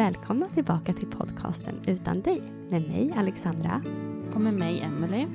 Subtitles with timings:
[0.00, 3.82] Välkomna tillbaka till podcasten Utan dig med mig Alexandra.
[4.34, 5.28] Och med mig Emelie.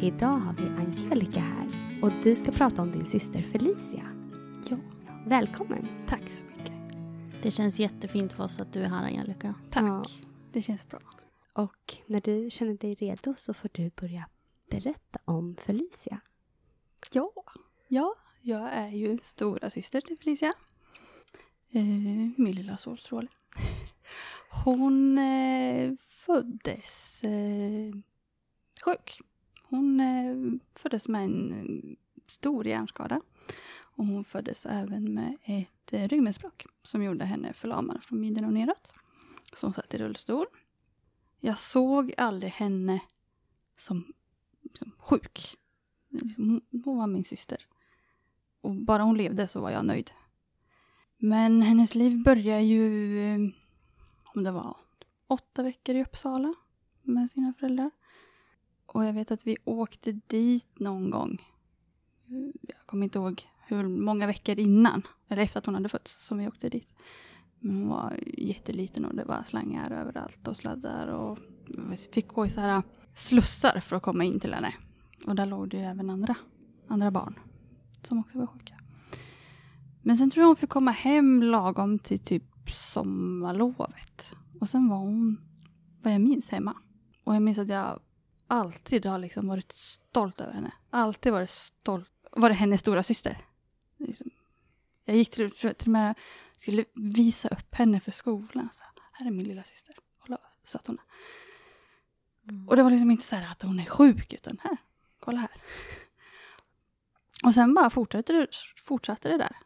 [0.00, 4.04] Idag har vi Angelica här och du ska prata om din syster Felicia.
[4.70, 4.76] Ja.
[5.26, 5.88] Välkommen!
[6.08, 6.67] Tack så mycket.
[7.42, 9.54] Det känns jättefint för oss att du är här Angelica.
[9.70, 9.84] Tack.
[9.84, 10.04] Ja.
[10.52, 11.00] Det känns bra.
[11.52, 14.28] Och när du känner dig redo så får du börja
[14.70, 16.20] berätta om Felicia.
[17.12, 17.32] Ja,
[17.88, 20.54] ja jag är ju stora syster till Felicia.
[21.70, 21.82] Eh,
[22.36, 23.28] min lilla solstråle.
[24.64, 27.94] Hon eh, föddes eh,
[28.84, 29.20] sjuk.
[29.62, 33.20] Hon eh, föddes med en eh, stor hjärnskada.
[33.80, 38.52] Och hon föddes även med ett eh, ryggmärgsbråck som gjorde henne förlamad från midjan och
[38.52, 38.92] neråt.
[39.54, 40.46] Så hon satt i rullstol.
[41.40, 43.00] Jag såg aldrig henne
[43.78, 44.12] som,
[44.74, 45.56] som sjuk.
[46.08, 47.66] Liksom, hon var min syster.
[48.60, 50.10] Och bara hon levde så var jag nöjd.
[51.16, 53.38] Men hennes liv började ju, eh,
[54.34, 54.76] om det var
[55.26, 56.54] åtta veckor i Uppsala
[57.02, 57.90] med sina föräldrar.
[58.86, 61.42] Och jag vet att vi åkte dit någon gång.
[62.60, 66.38] Jag kommer inte ihåg hur många veckor innan, eller efter att hon hade fötts, som
[66.38, 66.94] vi åkte dit.
[67.60, 72.46] Men hon var jätteliten och det var slangar överallt och sladdar och vi fick gå
[72.46, 72.82] i så här äh,
[73.14, 74.74] slussar för att komma in till henne.
[75.26, 76.34] Och där låg det ju även andra,
[76.88, 77.38] andra barn
[78.02, 78.74] som också var sjuka.
[80.02, 84.34] Men sen tror jag hon fick komma hem lagom till typ sommarlovet.
[84.60, 85.40] Och sen var hon,
[86.02, 86.76] vad jag minns, hemma.
[87.24, 88.00] Och jag minns att jag
[88.46, 90.72] alltid har liksom varit stolt över henne.
[90.90, 92.08] Alltid varit stolt.
[92.32, 93.47] Var det hennes stora syster.
[93.98, 94.30] Liksom.
[95.04, 96.14] Jag gick till, till och med
[96.56, 98.68] skulle visa upp henne för skolan.
[98.72, 98.82] Så
[99.12, 99.94] här är min lilla syster.
[100.18, 101.04] Kolla vad söt hon är.
[102.50, 102.68] Mm.
[102.68, 104.76] Och det var liksom inte så här att hon är sjuk, utan här,
[105.20, 105.50] kolla här.
[107.44, 108.46] Och sen bara fortsatte det,
[108.84, 109.56] fortsatte det där.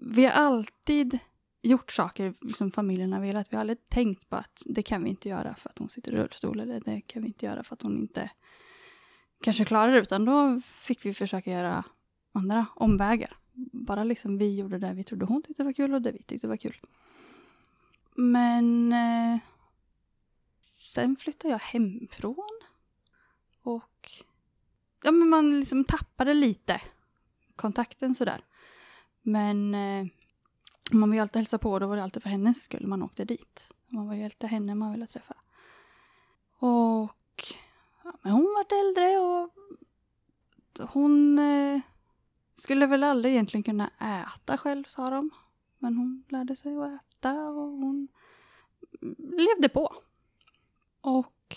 [0.00, 1.18] Vi har alltid
[1.62, 3.52] gjort saker som familjen har velat.
[3.52, 6.12] Vi har aldrig tänkt på att det kan vi inte göra för att hon sitter
[6.12, 8.30] i rullstol eller det kan vi inte göra för att hon inte
[9.42, 9.98] kanske klarar det.
[9.98, 11.84] Utan då fick vi försöka göra
[12.32, 13.36] andra omvägar.
[13.72, 16.48] Bara liksom vi gjorde det vi trodde hon tyckte var kul och det vi tyckte
[16.48, 16.80] var kul.
[18.14, 19.38] Men eh,
[20.78, 22.60] sen flyttade jag hemifrån.
[23.62, 24.10] Och
[25.02, 26.80] ja, men man liksom tappade lite
[27.56, 28.44] kontakten sådär.
[29.22, 30.06] Men eh,
[30.90, 33.72] man vill alltid hälsa på, då var det alltid för hennes skull man åkte dit.
[33.88, 35.34] Man var alltid henne man ville träffa.
[36.58, 37.54] Och
[38.04, 39.50] ja, men hon vart äldre och
[40.88, 41.80] hon eh,
[42.62, 45.30] skulle väl aldrig egentligen kunna äta själv, sa de.
[45.78, 48.08] Men hon lärde sig att äta och hon
[49.18, 49.94] levde på.
[51.00, 51.56] Och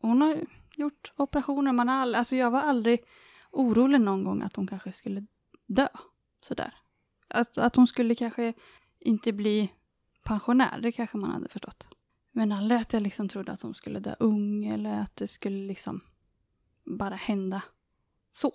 [0.00, 0.40] hon har
[0.76, 1.72] gjort operationer.
[1.72, 3.00] Man har all, alltså jag var aldrig
[3.50, 5.26] orolig någon gång att hon kanske skulle
[5.66, 5.88] dö.
[6.40, 6.74] Sådär.
[7.28, 8.52] Att, att hon skulle kanske
[8.98, 9.72] inte bli
[10.22, 11.88] pensionär, det kanske man hade förstått.
[12.30, 15.66] Men aldrig att jag liksom trodde att hon skulle dö ung eller att det skulle
[15.66, 16.00] liksom
[16.84, 17.62] bara hända
[18.34, 18.52] så.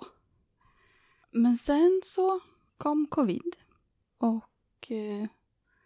[1.31, 2.39] Men sen så
[2.77, 3.55] kom covid.
[4.17, 5.27] Och eh,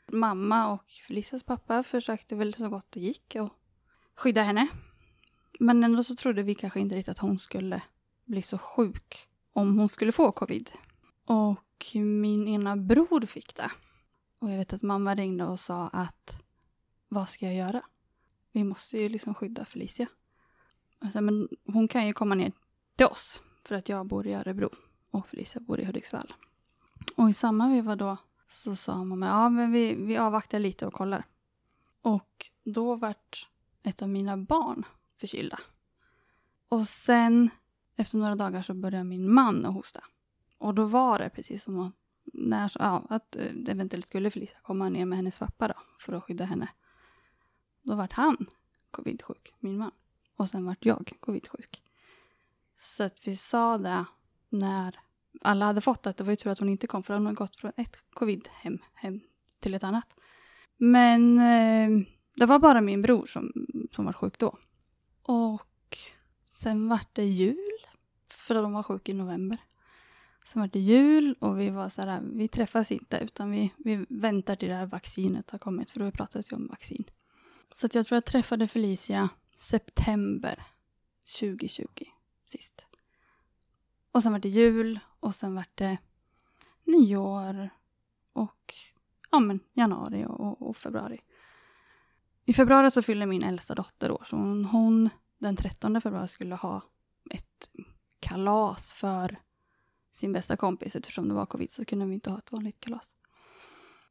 [0.07, 3.51] mamma och Felicias pappa försökte väl så gott det gick att
[4.15, 4.67] skydda henne.
[5.59, 7.81] Men ändå så trodde vi kanske inte riktigt att hon skulle
[8.25, 10.71] bli så sjuk om hon skulle få covid.
[11.25, 13.71] Och min ena bror fick det.
[14.39, 16.41] Och jag vet att mamma ringde och sa att
[17.07, 17.81] vad ska jag göra?
[18.51, 20.07] Vi måste ju liksom skydda Felicia.
[20.99, 22.51] Alltså, men hon kan ju komma ner
[22.95, 24.69] till oss för att jag bor i Örebro
[25.11, 26.33] och Felicia bor i Hudiksvall.
[27.15, 28.17] Och i samma veva då
[28.49, 31.25] så sa mamma, ja men vi, vi avvaktar lite och kollar.
[32.01, 33.49] Och då vart
[33.83, 34.83] ett av mina barn
[35.17, 35.59] förkylda.
[36.69, 37.49] Och sen
[37.95, 40.03] efter några dagar så började min man att hosta.
[40.57, 41.93] Och då var det precis som att,
[42.23, 46.23] när, ja, att eh, eventuellt skulle Felicia komma ner med hennes pappa då, för att
[46.23, 46.69] skydda henne.
[47.81, 48.37] Då vart han
[48.91, 49.91] covid-sjuk, min man.
[50.35, 51.83] Och sen vart jag covid-sjuk.
[52.77, 54.05] Så att vi sa det
[54.51, 54.99] när
[55.41, 56.17] alla hade fått det.
[56.17, 58.77] Det var ju tur att hon inte kom för hon hade gått från ett covid-hem
[58.93, 59.21] hem
[59.59, 60.13] till ett annat.
[60.77, 63.51] Men eh, det var bara min bror som,
[63.95, 64.57] som var sjuk då.
[65.23, 65.97] Och
[66.45, 67.57] sen vart det jul.
[68.33, 69.57] För de var sjuka i november.
[70.45, 74.05] Sen vart det jul och vi var så här, vi träffas inte utan vi, vi
[74.09, 77.03] väntar till det här vaccinet har kommit för då pratades ju om vaccin.
[77.75, 80.63] Så att jag tror jag träffade Felicia september
[81.39, 81.87] 2020
[82.47, 82.85] sist.
[84.11, 85.97] Och sen var det jul och sen var det
[86.83, 87.69] nyår
[88.33, 88.73] och
[89.31, 91.19] ja, men januari och, och, och februari.
[92.45, 96.55] I februari så fyller min äldsta dotter år så hon, hon den 13 februari skulle
[96.55, 96.81] ha
[97.29, 97.69] ett
[98.19, 99.39] kalas för
[100.13, 103.15] sin bästa kompis eftersom det var covid så kunde vi inte ha ett vanligt kalas.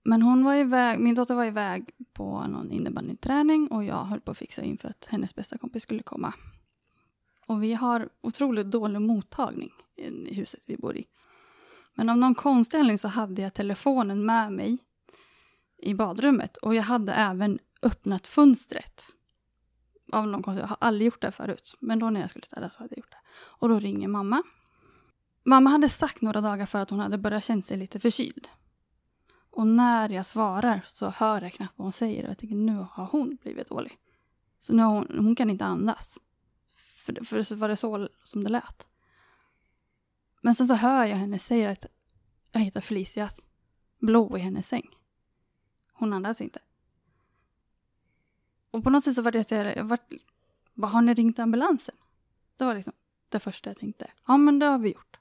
[0.02, 4.30] Men hon var iväg, min dotter var iväg på någon innebandyträning och jag höll på
[4.30, 6.34] att fixa inför att hennes bästa kompis skulle komma.
[7.50, 11.06] Och vi har otroligt dålig mottagning i huset vi bor i.
[11.94, 14.78] Men av någon konstig anledning så hade jag telefonen med mig
[15.78, 19.06] i badrummet och jag hade även öppnat fönstret.
[20.12, 21.76] Av någon konstig, jag har aldrig gjort det förut.
[21.80, 23.20] Men då när jag skulle städa så hade jag gjort det.
[23.32, 24.42] Och då ringer mamma.
[25.44, 28.48] Mamma hade sagt några dagar för att hon hade börjat känna sig lite förkyld.
[29.50, 32.86] Och när jag svarar så hör jag knappt vad hon säger och jag tänker nu
[32.90, 33.98] har hon blivit dålig.
[34.60, 36.18] Så nu har hon, hon kan inte andas.
[37.18, 38.88] För, för så var det så som det lät.
[40.40, 41.86] Men sen så hör jag henne säga att
[42.52, 43.40] jag hittar Felicias
[43.98, 44.96] blå i hennes säng.
[45.92, 46.60] Hon andas inte.
[48.70, 50.12] Och på något sätt så var det jag vart,
[50.74, 51.94] vad har ni ringt ambulansen?
[52.56, 52.92] Det var liksom
[53.28, 54.10] det första jag tänkte.
[54.26, 55.16] Ja men det har vi gjort.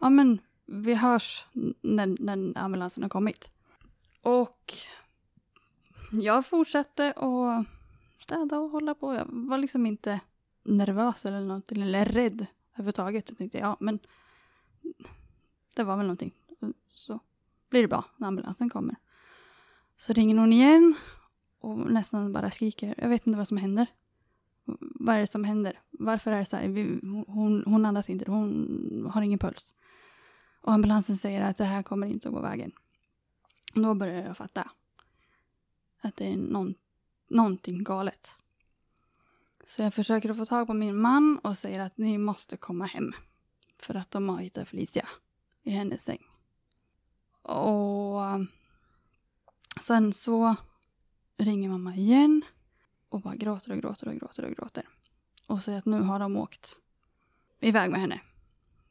[0.00, 1.44] Ja men vi hörs
[1.80, 3.50] när, när ambulansen har kommit.
[4.22, 4.72] Och
[6.12, 7.66] jag fortsatte att
[8.18, 9.14] städa och hålla på.
[9.14, 10.20] Jag var liksom inte
[10.62, 13.28] nervös eller någonting, eller rädd överhuvudtaget.
[13.28, 13.98] Jag tänkte, ja men
[15.76, 16.34] det var väl någonting.
[16.92, 17.20] Så
[17.68, 18.96] blir det bra när ambulansen kommer.
[19.96, 20.94] Så ringer hon igen
[21.58, 22.94] och nästan bara skriker.
[22.98, 23.86] Jag vet inte vad som händer.
[24.80, 25.80] Vad är det som händer?
[25.90, 26.68] Varför är det så här?
[27.26, 29.74] Hon, hon andas inte, hon har ingen puls.
[30.60, 32.72] Och ambulansen säger att det här kommer inte att gå vägen.
[33.74, 34.70] Då börjar jag fatta.
[36.00, 36.74] Att det är någon,
[37.28, 38.36] någonting galet.
[39.70, 42.84] Så jag försöker att få tag på min man och säger att ni måste komma
[42.84, 43.12] hem.
[43.78, 45.08] För att de har hittat Felicia
[45.62, 46.26] i hennes säng.
[47.42, 48.48] Och um,
[49.80, 50.56] sen så
[51.36, 52.42] ringer mamma igen
[53.08, 54.88] och bara gråter och gråter och gråter och gråter.
[55.46, 56.76] Och säger att nu har de åkt
[57.60, 58.20] iväg med henne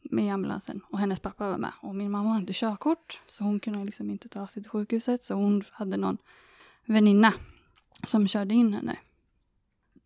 [0.01, 1.71] med ambulansen och hennes pappa var med.
[1.81, 5.33] Och min mamma hade körkort så hon kunde liksom inte ta sig till sjukhuset så
[5.33, 6.17] hon hade någon
[6.85, 7.33] väninna
[8.03, 8.97] som körde in henne.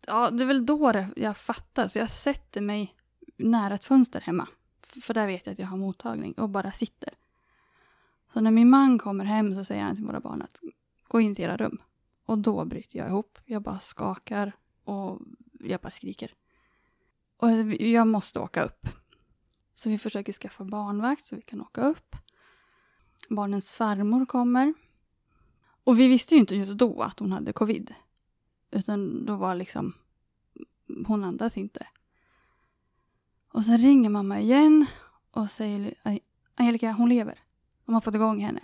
[0.06, 2.94] Ja, det är väl då jag fattar så jag sätter mig
[3.36, 4.48] nära ett fönster hemma.
[4.80, 7.14] För där vet jag att jag har mottagning och bara sitter.
[8.32, 10.60] Så när min man kommer hem så säger han till våra barn att
[11.08, 11.78] gå in till era rum.
[12.26, 13.38] Och då bryter jag ihop.
[13.44, 14.52] Jag bara skakar
[14.84, 15.20] och
[15.60, 16.34] jag bara skriker.
[17.36, 18.86] Och jag måste åka upp.
[19.74, 22.16] Så vi försöker skaffa barnvakt så vi kan åka upp.
[23.28, 24.74] Barnens farmor kommer.
[25.84, 27.94] Och vi visste ju inte just då att hon hade covid.
[28.74, 29.92] Utan då var liksom,
[31.06, 31.86] hon andas inte.
[33.52, 34.86] Och sen ringer mamma igen
[35.30, 35.94] och säger
[36.54, 37.38] Angelica, hon lever.
[37.84, 38.60] De har fått igång henne.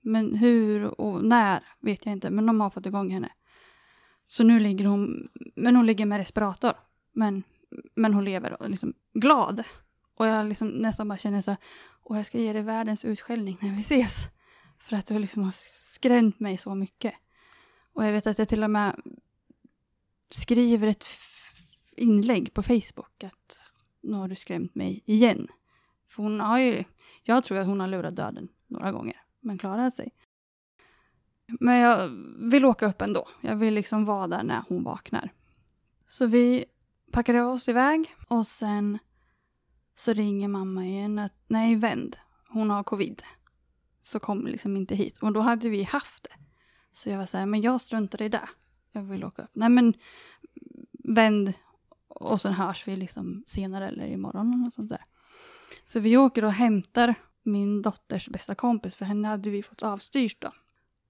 [0.00, 3.32] Men hur och när vet jag inte, men de har fått igång henne.
[4.26, 6.72] Så nu ligger hon, men hon ligger med respirator.
[7.12, 7.42] Men,
[7.94, 9.62] men hon lever och liksom glad.
[10.14, 11.58] Och jag liksom nästan bara känner så här,
[12.02, 14.26] och jag ska ge dig världens utskällning när vi ses.
[14.78, 17.14] För att du liksom har skrämt mig så mycket.
[17.92, 19.00] Och jag vet att jag till och med
[20.28, 21.06] skriver ett
[21.96, 23.60] inlägg på Facebook att
[24.00, 25.48] nu har du skrämt mig igen.
[26.08, 26.84] För hon har ju,
[27.22, 30.12] jag tror att hon har lurat döden några gånger, men klarat sig.
[31.60, 32.08] Men jag
[32.50, 33.28] vill åka upp ändå.
[33.40, 35.32] Jag vill liksom vara där när hon vaknar.
[36.08, 36.64] Så vi
[37.12, 38.98] packade oss iväg och sen
[39.94, 42.16] så ringer mamma igen att nej, vänd.
[42.48, 43.22] Hon har covid.
[44.04, 45.18] Så kom liksom inte hit.
[45.18, 46.36] Och då hade vi haft det.
[46.92, 48.48] Så jag var så här, men jag struntar i det.
[48.98, 49.50] Jag vill åka upp.
[49.52, 49.94] Nej men
[50.92, 51.52] vänd
[52.08, 55.04] och sen hörs vi liksom senare eller imorgon och sånt där.
[55.86, 60.42] Så vi åker och hämtar min dotters bästa kompis för henne hade vi fått avstyrt
[60.42, 60.52] då.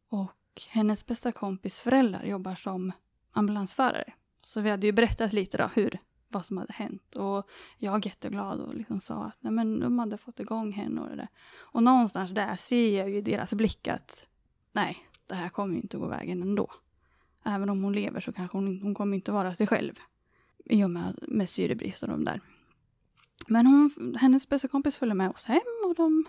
[0.08, 2.92] Och hennes bästa kompis föräldrar jobbar som
[3.32, 4.12] ambulansförare.
[4.44, 7.16] Så vi hade ju berättat lite då hur, vad som hade hänt.
[7.16, 11.00] Och jag var jätteglad och liksom sa att nej men de hade fått igång henne
[11.00, 11.28] och det där.
[11.56, 14.28] Och någonstans där ser jag ju i deras blick att
[14.72, 16.70] nej, det här kommer ju inte gå vägen ändå.
[17.46, 19.92] Även om hon lever så kanske hon, hon kommer inte vara sig själv.
[20.64, 22.40] I och med, med syrebrist och de där.
[23.46, 26.24] Men hon, hennes bästa kompis följer med oss hem och de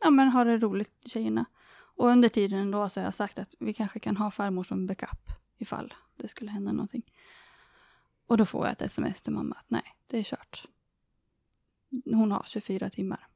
[0.00, 1.44] ja, men har det roligt, tjejerna.
[1.72, 4.86] Och under tiden då så har jag sagt att vi kanske kan ha farmor som
[4.86, 7.02] backup ifall det skulle hända någonting.
[8.26, 10.68] Och då får jag ett sms till mamma att nej, det är kört.
[12.04, 13.26] Hon har 24 timmar.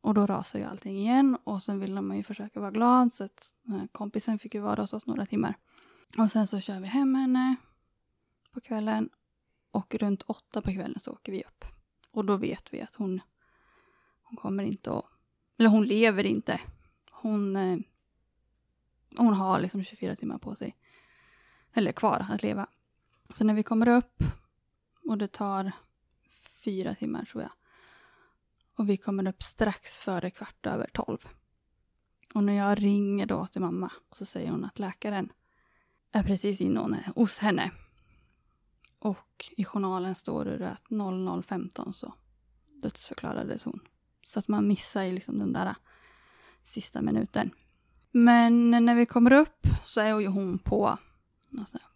[0.00, 3.24] Och då rasar ju allting igen och sen vill man ju försöka vara glad så
[3.24, 3.54] att
[3.92, 5.56] kompisen fick ju vara hos oss några timmar.
[6.18, 7.56] Och sen så kör vi hem henne
[8.52, 9.10] på kvällen
[9.70, 11.64] och runt åtta på kvällen så åker vi upp.
[12.10, 13.20] Och då vet vi att hon,
[14.22, 15.04] hon kommer inte att,
[15.58, 16.60] eller hon lever inte.
[17.10, 17.78] Hon, eh,
[19.16, 20.76] hon har liksom 24 timmar på sig,
[21.72, 22.66] eller kvar att leva.
[23.30, 24.22] Så när vi kommer upp
[25.08, 25.72] och det tar
[26.64, 27.52] fyra timmar tror jag.
[28.74, 31.28] Och vi kommer upp strax före kvart över tolv.
[32.34, 35.32] Och när jag ringer då till mamma så säger hon att läkaren
[36.16, 37.70] är precis inne hos henne.
[38.98, 42.14] Och i journalen står det att 00.15 så
[42.82, 43.80] dödsförklarades hon.
[44.24, 45.74] Så att man missar ju liksom den där
[46.64, 47.50] sista minuten.
[48.10, 50.98] Men när vi kommer upp så är ju hon på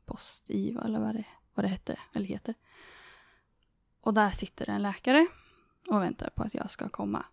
[0.04, 2.54] post-IVA eller vad det, vad det heter, eller heter.
[4.00, 5.26] Och där sitter en läkare
[5.88, 7.24] och väntar på att jag ska komma.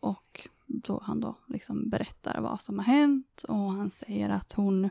[0.00, 4.90] Och då han då liksom berättar vad som har hänt och han säger att hon,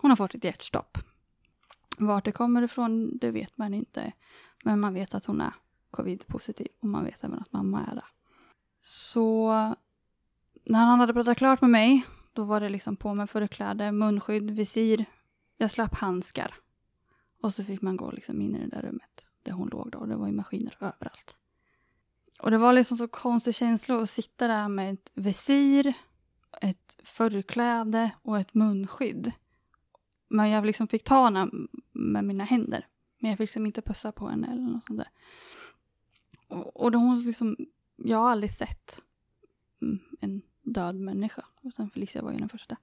[0.00, 0.98] hon har fått ett hjärtstopp.
[1.98, 4.12] Vart det kommer ifrån, det vet man inte.
[4.64, 5.52] Men man vet att hon är
[5.90, 8.04] covid-positiv och man vet även att mamma är det.
[8.82, 9.50] Så
[10.64, 14.50] när han hade pratat klart med mig, då var det liksom på med förkläde, munskydd,
[14.50, 15.04] visir.
[15.56, 16.54] Jag slapp handskar.
[17.42, 19.98] Och så fick man gå liksom in i det där rummet där hon låg då.
[19.98, 21.36] Och det var ju maskiner överallt.
[22.40, 25.94] Och det var liksom så konstig känsla att sitta där med ett visir,
[26.62, 29.32] ett förkläde och ett munskydd.
[30.30, 31.50] Men jag liksom fick ta henne
[31.92, 32.86] med mina händer.
[33.18, 35.08] Men jag fick liksom inte pussa på henne eller något sånt där.
[36.48, 37.56] Och, och då hon liksom,
[37.96, 39.00] jag har aldrig sett
[39.82, 41.44] mm, en död människa.
[41.62, 42.76] Och sen Felicia var ju den första.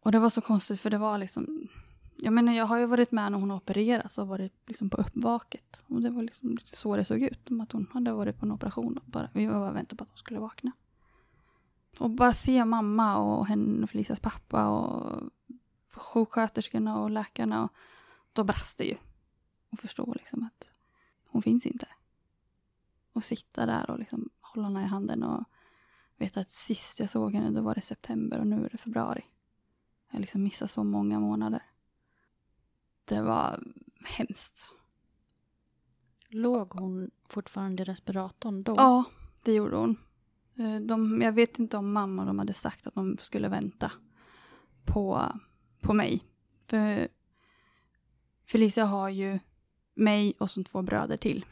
[0.00, 1.68] Och det var så konstigt för det var liksom,
[2.16, 4.96] jag menar jag har ju varit med när hon har opererats och varit liksom på
[4.96, 5.82] uppvaket.
[5.86, 7.50] Och det var liksom lite så det såg ut.
[7.62, 8.98] Att hon hade varit på en operation.
[8.98, 10.72] Och bara, vi var bara väntade på att hon skulle vakna.
[11.98, 15.22] Och bara se mamma och henne och Felicias pappa och
[16.00, 17.64] sjuksköterskorna och läkarna.
[17.64, 17.70] Och
[18.32, 18.96] då brast det ju.
[19.70, 20.70] Och förstå liksom att
[21.26, 21.88] hon finns inte.
[23.12, 25.44] Och sitta där och liksom hålla henne i handen och
[26.16, 29.24] veta att sist jag såg henne då var det september och nu är det februari.
[30.10, 31.62] Jag liksom missat så många månader.
[33.04, 33.62] Det var
[34.04, 34.72] hemskt.
[36.28, 38.74] Låg hon fortfarande i respiratorn då?
[38.76, 39.04] Ja,
[39.42, 39.96] det gjorde hon.
[40.56, 43.92] Eh, de, jag vet inte om mamma och de hade sagt att de skulle vänta
[44.84, 45.32] på,
[45.84, 46.24] på mig.
[46.66, 47.08] För
[48.46, 49.38] Felicia har ju
[49.94, 51.44] mig och som två bröder till.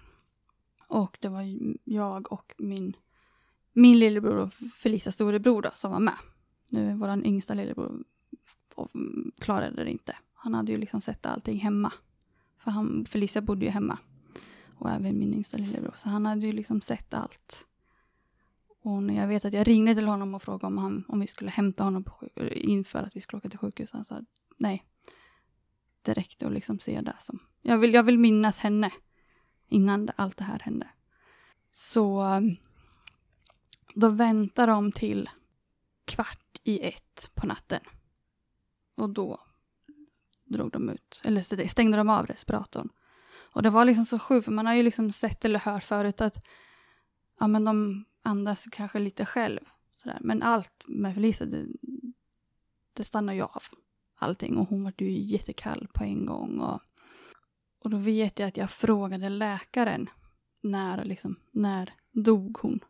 [0.86, 1.42] Och det var
[1.84, 2.96] jag och min,
[3.72, 6.16] min lillebror och Felicias storebror då, som var med.
[6.70, 8.04] Nu vår yngsta lillebror
[9.38, 10.16] klarade det inte.
[10.34, 11.92] Han hade ju liksom sett allting hemma.
[12.58, 13.98] För han, Felicia bodde ju hemma.
[14.78, 15.94] Och även min yngsta lillebror.
[15.96, 17.66] Så han hade ju liksom sett allt.
[18.82, 21.26] Och när jag vet att jag ringde till honom och frågade om, han, om vi
[21.26, 23.90] skulle hämta honom på, inför att vi skulle åka till sjukhus.
[23.92, 24.20] Han sa
[24.56, 24.84] nej.
[26.02, 27.38] Det räckte att liksom se det som.
[27.62, 28.90] Jag vill, jag vill minnas henne.
[29.68, 30.88] Innan det, allt det här hände.
[31.72, 32.56] Så ehm,
[33.94, 35.30] då väntar de till
[36.04, 37.80] kvart i ett på natten.
[38.94, 39.40] Och då
[40.44, 42.88] drog de ut, eller stängde de av respiratorn.
[43.52, 46.20] Och det var liksom så sjukt, för man har ju liksom sett eller hört förut
[46.20, 46.44] att
[47.38, 49.60] ja, men de andas kanske lite själv.
[49.92, 50.18] Sådär.
[50.20, 51.66] Men allt med Felicia, det,
[52.92, 53.62] det stannade ju av.
[54.16, 54.56] Allting.
[54.56, 56.60] Och hon var ju jättekall på en gång.
[56.60, 56.80] Och,
[57.78, 60.10] och då vet jag att jag frågade läkaren
[60.60, 62.80] när, liksom, när dog hon.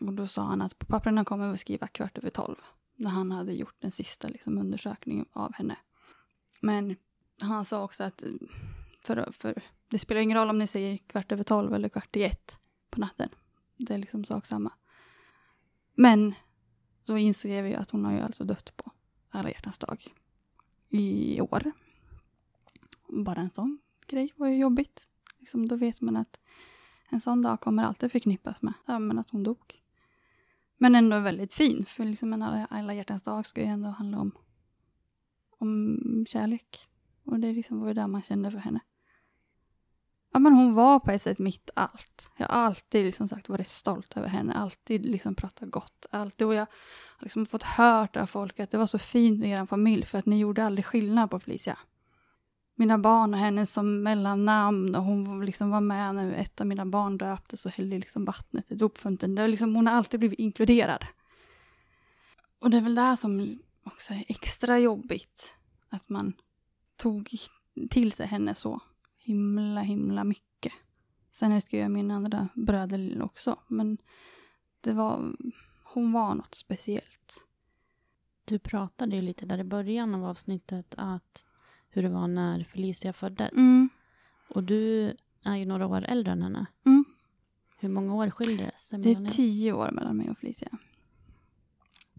[0.00, 2.56] Och då sa han att på papperna kommer vi skriva kvart över tolv.
[2.96, 5.76] När han hade gjort den sista liksom, undersökningen av henne.
[6.60, 6.96] Men
[7.40, 8.22] han sa också att
[9.02, 12.24] för, för, det spelar ingen roll om ni säger kvart över tolv eller kvart i
[12.24, 12.58] ett
[12.90, 13.28] på natten.
[13.78, 14.72] Det är liksom sak samma.
[15.94, 16.34] Men
[17.04, 18.90] då inser vi att hon har ju alltså dött på
[19.28, 20.14] alla hjärtans dag
[20.88, 21.72] i år.
[23.08, 25.08] Bara en sån grej var ju jobbigt.
[25.38, 26.40] Liksom, då vet man att
[27.10, 29.82] en sån dag kommer alltid förknippas med ja, men att hon dog.
[30.76, 34.18] Men ändå väldigt fin, för liksom en alla, alla hjärtans dag ska ju ändå handla
[34.18, 34.32] om,
[35.50, 36.88] om kärlek.
[37.24, 38.80] Och det liksom var ju där man kände för henne.
[40.38, 42.30] Ja, men hon var på ett sätt mitt allt.
[42.36, 46.06] Jag har alltid liksom sagt varit stolt över henne, alltid liksom pratat gott.
[46.10, 46.66] Alltid, och jag
[47.16, 50.18] har liksom fått hört av folk att det var så fint med er familj för
[50.18, 51.78] att ni gjorde aldrig skillnad på Felicia.
[52.74, 56.86] Mina barn och henne som mellannamn och hon liksom var med när ett av mina
[56.86, 59.34] barn döptes och hällde liksom vattnet i dopfunten.
[59.34, 61.04] liksom, hon har alltid blivit inkluderad.
[62.58, 65.56] Och det är väl det som också är extra jobbigt.
[65.88, 66.32] Att man
[66.96, 67.30] tog
[67.90, 68.80] till sig henne så
[69.28, 70.72] himla, himla mycket.
[71.32, 73.98] Sen älskar jag mina andra bröder också, men
[74.80, 75.36] det var,
[75.84, 77.44] hon var något speciellt.
[78.44, 81.44] Du pratade ju lite där i början av avsnittet att
[81.88, 83.56] hur det var när Felicia föddes.
[83.56, 83.88] Mm.
[84.48, 86.66] Och du är ju några år äldre än henne.
[86.86, 87.04] Mm.
[87.78, 90.78] Hur många år skiljer det sig Det är tio år mellan mig och Felicia.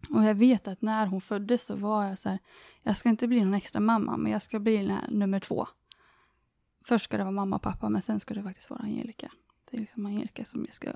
[0.09, 2.39] Och jag vet att när hon föddes så var jag så här,
[2.83, 5.67] jag ska inte bli någon extra mamma, men jag ska bli här nummer två.
[6.83, 9.31] Först ska det vara mamma och pappa, men sen ska det faktiskt vara Angelica.
[9.71, 10.91] Det är liksom Angelica som jag ska,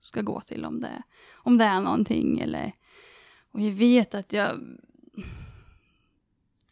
[0.00, 1.02] ska gå till om det,
[1.34, 2.40] om det är någonting.
[2.40, 2.72] Eller,
[3.50, 4.60] och jag vet att jag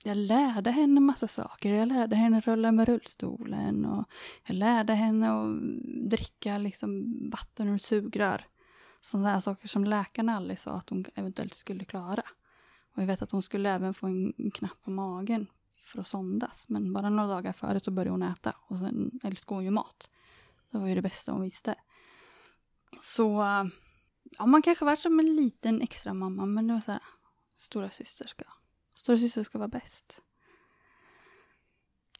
[0.04, 1.72] jag lärde henne massa saker.
[1.74, 4.04] Jag lärde henne rulla med rullstolen och
[4.46, 5.60] jag lärde henne att
[6.10, 8.46] dricka liksom vatten ur ett sugrör.
[9.00, 12.22] Sådana här saker som läkarna aldrig sa att hon eventuellt skulle klara.
[12.94, 15.46] Och jag vet att hon skulle även få en knapp på magen
[15.92, 16.68] för att sondas.
[16.68, 20.10] Men bara några dagar före så började hon äta och sen älskar hon ju mat.
[20.70, 21.74] Det var ju det bästa hon visste.
[23.00, 23.44] Så
[24.38, 27.02] ja, man kanske varit som en liten extra mamma men det var så här,
[27.56, 28.44] stora syster ska
[28.94, 30.20] Stora syster ska vara bäst.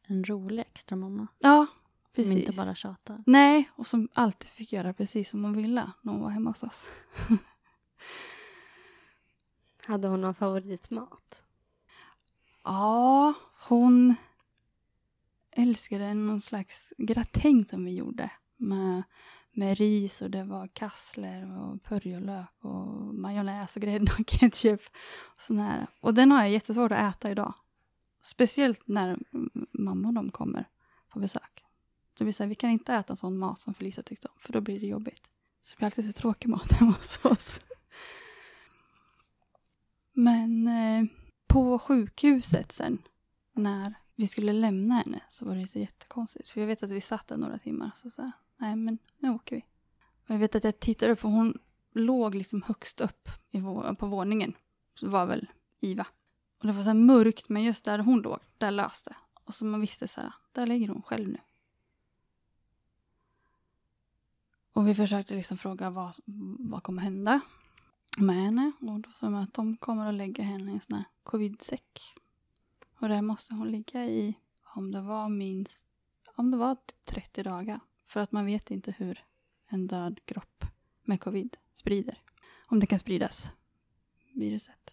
[0.07, 2.37] En rolig extra mamma Ja, Som precis.
[2.39, 3.23] inte bara tjatar.
[3.27, 6.63] Nej, och som alltid fick göra precis som hon ville när hon var hemma hos
[6.63, 6.89] oss.
[9.87, 11.45] Hade hon någon favoritmat?
[12.65, 13.35] Ja,
[13.69, 14.15] hon
[15.51, 18.31] älskade någon slags gratäng som vi gjorde.
[18.57, 19.03] Med,
[19.53, 24.81] med ris och det var kassler och purjolök och majonnäs och grädde och ketchup.
[25.37, 25.87] Och, sån här.
[26.01, 27.55] och den har jag jättesvårt att äta idag.
[28.23, 29.19] Speciellt när
[29.73, 30.69] mamma och de kommer
[31.09, 31.65] på besök.
[32.19, 34.61] Det vill säga, vi kan inte äta sån mat som Felicia tyckte om, för då
[34.61, 35.23] blir det jobbigt.
[35.61, 37.61] Så det blir alltid så tråkig mat hemma hos oss.
[40.13, 41.05] Men eh,
[41.53, 43.03] på sjukhuset sen,
[43.53, 46.49] när vi skulle lämna henne, så var det så jättekonstigt.
[46.49, 49.31] För jag vet att vi satt där några timmar, så sa jag, nej men nu
[49.31, 49.63] åker vi.
[50.25, 51.59] Och jag vet att jag tittade upp, för hon
[51.93, 54.55] låg liksom högst upp i vå- på våningen.
[54.95, 56.07] Så det var väl Iva.
[56.59, 59.17] Och det var så här mörkt, men just där hon låg, där löste.
[59.45, 61.39] Och så man visste så här, där ligger hon själv nu.
[64.73, 66.15] Och vi försökte liksom fråga vad,
[66.59, 67.41] vad kommer hända
[68.19, 68.73] Eh, med henne.
[68.81, 72.01] Och då sa de att de kommer att lägga henne i en sån här covid-säck.
[72.99, 74.35] Och där måste hon ligga i,
[74.75, 75.85] om det var minst,
[76.35, 77.81] om det var typ 30 dagar.
[78.05, 79.25] För att man vet inte hur
[79.67, 80.65] en död kropp
[81.03, 82.19] med covid sprider.
[82.67, 83.51] Om det kan spridas,
[84.35, 84.91] viruset.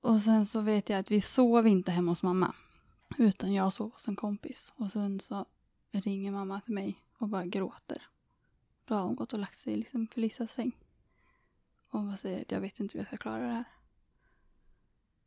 [0.00, 2.54] Och sen så vet jag att vi sov inte hemma hos mamma.
[3.18, 4.72] Utan jag sov hos en kompis.
[4.76, 5.46] Och sen så
[5.90, 8.08] ringer mamma till mig och bara gråter.
[8.84, 10.72] Då har hon gått och lagt sig i liksom Felicias säng.
[11.90, 13.64] Och bara säger att jag vet inte hur jag ska klara det här.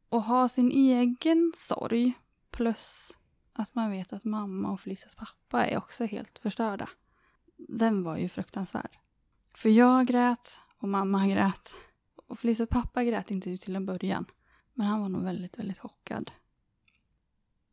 [0.10, 2.14] Och ha sin egen sorg
[2.52, 3.12] plus
[3.54, 6.90] att man vet att mamma och Felicias pappa är också helt förstörda.
[7.58, 8.98] Den var ju fruktansvärd.
[9.54, 11.76] För jag grät och mamma grät.
[12.16, 14.26] Och Felicias pappa grät inte till en början.
[14.74, 16.32] Men han var nog väldigt, väldigt chockad.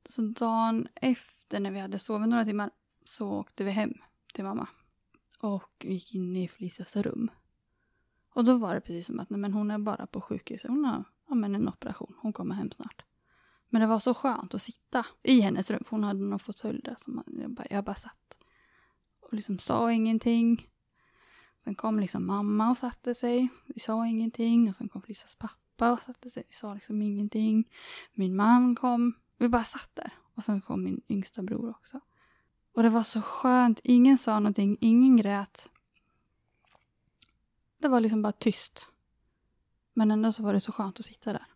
[0.09, 2.71] Så dagen efter när vi hade sovit några timmar
[3.05, 3.95] så åkte vi hem
[4.35, 4.69] till mamma.
[5.39, 7.31] Och gick in i Felicias rum.
[8.39, 10.63] Och då var det precis som att nej, men hon är bara på sjukhus.
[10.69, 12.15] Hon har ja, men en operation.
[12.19, 13.05] Hon kommer hem snart.
[13.69, 15.85] Men det var så skönt att sitta i hennes rum.
[15.85, 16.97] För hon hade någon fåtölj där.
[16.99, 18.39] Som man, jag, bara, jag bara satt.
[19.21, 20.69] Och liksom sa ingenting.
[21.65, 23.49] Sen kom liksom mamma och satte sig.
[23.67, 24.69] Vi sa ingenting.
[24.69, 26.45] Och sen kom Felicias pappa och satte sig.
[26.49, 27.69] Vi sa liksom ingenting.
[28.13, 29.13] Min man kom.
[29.39, 30.13] Vi bara satt där.
[30.35, 32.01] Och sen kom min yngsta bror också.
[32.75, 33.81] Och det var så skönt.
[33.85, 34.77] Ingen sa någonting.
[34.81, 35.71] Ingen grät
[37.79, 38.91] det var liksom bara tyst.
[39.95, 41.47] Men ändå så var det så skönt att sitta där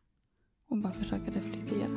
[0.69, 1.89] och bara försöka reflektera.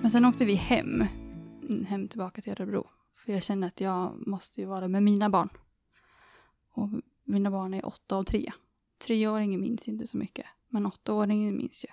[0.00, 1.04] Men sen åkte vi hem,
[1.86, 2.86] hem tillbaka till Örebro.
[3.16, 5.48] För jag kände att jag måste ju vara med mina barn.
[6.72, 6.88] Och
[7.24, 8.52] mina barn är åtta och tre.
[8.98, 11.88] Treåringen minns ju inte så mycket, men åttaåringen minns ju.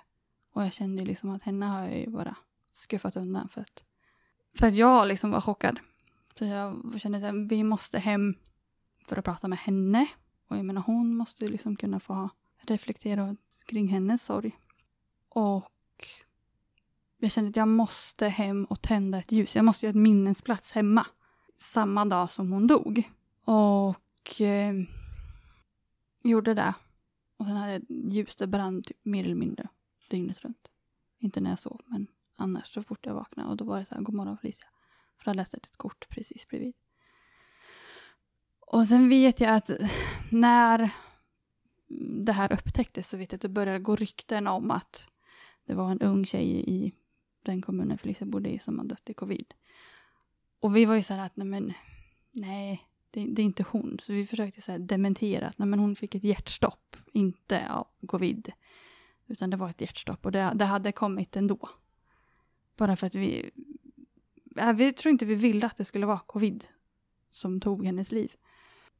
[0.53, 2.35] Och jag kände liksom att henne har jag ju bara
[2.73, 3.83] skuffat undan för att,
[4.59, 5.79] för att jag liksom var chockad.
[6.37, 8.35] Så jag kände att vi måste hem
[9.07, 10.07] för att prata med henne.
[10.47, 12.29] Och jag menar hon måste ju liksom kunna få
[12.61, 14.59] reflektera kring hennes sorg.
[15.29, 16.07] Och
[17.17, 19.55] jag kände att jag måste hem och tända ett ljus.
[19.55, 21.05] Jag måste göra ett minnesplats hemma.
[21.57, 23.11] Samma dag som hon dog.
[23.45, 24.73] Och eh,
[26.23, 26.73] gjorde det.
[27.39, 29.67] Och sen hade jag ett ljus, det brann typ mer eller mindre
[30.09, 30.67] dygnet runt.
[31.19, 33.49] Inte när jag sov, men annars så fort jag vaknade.
[33.49, 34.67] Och då var det så här, god morgon Felicia.
[35.17, 36.73] För jag läste ett kort precis bredvid.
[38.59, 39.69] Och sen vet jag att
[40.31, 40.91] när
[42.25, 45.09] det här upptäcktes så vet jag att det började gå rykten om att
[45.65, 46.93] det var en ung tjej i
[47.43, 49.53] den kommunen Felicia bodde i som hade dött i covid.
[50.59, 51.73] Och vi var ju så här att, nej men,
[52.33, 53.97] nej, det, det är inte hon.
[54.01, 57.87] Så vi försökte så här dementera att nej men hon fick ett hjärtstopp, inte av
[58.07, 58.51] covid.
[59.27, 61.69] Utan det var ett hjärtstopp och det, det hade kommit ändå.
[62.77, 63.51] Bara för att vi,
[64.59, 66.65] Äh, vi tror inte vi ville att det skulle vara covid
[67.29, 68.33] som tog hennes liv.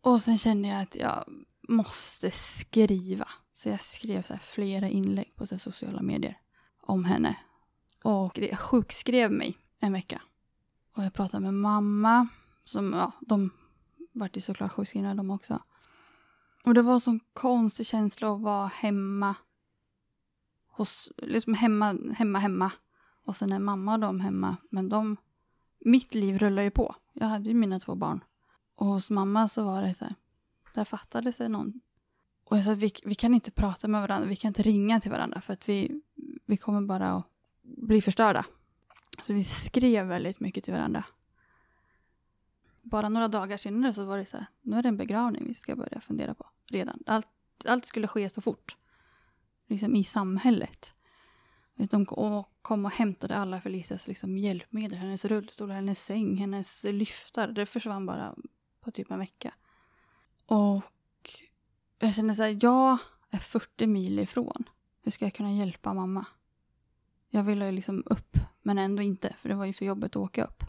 [0.01, 1.23] Och sen kände jag att jag
[1.69, 3.27] måste skriva.
[3.53, 6.37] Så jag skrev så flera inlägg på så sociala medier
[6.81, 7.37] om henne.
[8.03, 10.21] Och jag sjukskrev mig en vecka.
[10.95, 12.27] Och jag pratade med mamma,
[12.65, 13.51] som, ja, de
[14.11, 15.59] vart ju såklart sjukskrivna de också.
[16.63, 19.35] Och det var en sån konstig känsla att vara hemma.
[20.67, 22.71] Hos, liksom hemma, hemma, hemma.
[23.25, 24.57] Och sen är mamma och de hemma.
[24.69, 25.17] Men de,
[25.79, 26.95] mitt liv rullar ju på.
[27.13, 28.23] Jag hade ju mina två barn.
[28.75, 30.15] Och hos mamma så var det så här,
[30.73, 31.81] där fattade sig någon.
[32.43, 35.11] Och jag sa vi, vi kan inte prata med varandra, vi kan inte ringa till
[35.11, 36.01] varandra för att vi,
[36.45, 37.25] vi kommer bara att
[37.61, 38.45] bli förstörda.
[39.21, 41.05] Så vi skrev väldigt mycket till varandra.
[42.89, 45.53] Bara några dagar senare så var det så här, nu är det en begravning vi
[45.53, 47.03] ska börja fundera på redan.
[47.05, 47.27] Allt,
[47.65, 48.77] allt skulle ske så fort.
[49.67, 50.93] Liksom i samhället.
[51.75, 52.05] De
[52.61, 57.47] kom och hämtade alla Felicias liksom hjälpmedel, hennes rullstol, hennes säng, hennes lyftar.
[57.47, 58.35] Det försvann bara
[58.81, 59.53] på typ en vecka.
[60.45, 60.83] Och
[61.99, 62.97] jag känner så här, jag
[63.29, 64.63] är 40 mil ifrån.
[65.01, 66.25] Hur ska jag kunna hjälpa mamma?
[67.29, 70.15] Jag ville ju liksom upp, men ändå inte, för det var ju för jobbet att
[70.15, 70.63] åka upp.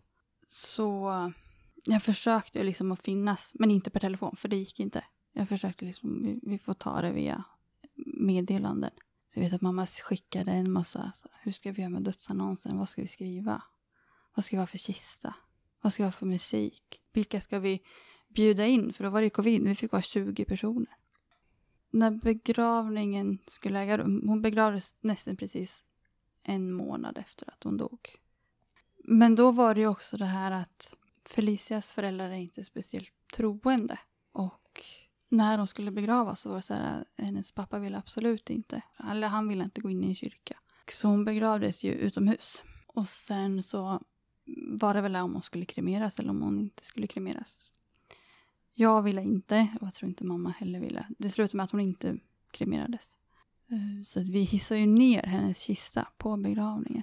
[0.48, 1.32] Så
[1.84, 5.04] jag försökte liksom att finnas, men inte per telefon, för det gick inte.
[5.32, 7.44] Jag försökte liksom, vi, vi får ta det via
[8.06, 8.90] meddelanden.
[9.32, 12.78] Så jag vet att mamma skickade en massa, så, hur ska vi göra med dödsannonsen?
[12.78, 13.62] Vad ska vi skriva?
[14.34, 15.34] Vad ska vi ha för kista?
[15.80, 17.00] Vad ska vi ha för musik?
[17.12, 17.82] Vilka ska vi
[18.28, 18.92] bjuda in?
[18.92, 20.96] För då var det covid, vi fick vara 20 personer.
[21.90, 25.84] När begravningen skulle äga rum, hon begravdes nästan precis
[26.42, 28.16] en månad efter att hon dog.
[29.04, 30.94] Men då var det ju också det här att
[31.30, 33.98] Felicias föräldrar är inte speciellt troende.
[34.32, 34.84] Och
[35.28, 39.28] när hon skulle begravas så var det så här, hennes pappa ville absolut inte, eller
[39.28, 40.58] han ville inte gå in i en kyrka.
[40.88, 42.62] Så hon begravdes ju utomhus.
[42.86, 44.02] Och sen så
[44.78, 47.70] var det väl om hon skulle kremeras eller om hon inte skulle kremeras.
[48.74, 51.06] Jag ville inte, och jag tror inte mamma heller ville.
[51.18, 52.18] Det slutade med att hon inte
[52.50, 53.14] kremerades.
[53.68, 57.02] Eh, så vi hissade ju ner hennes kista på begravningen.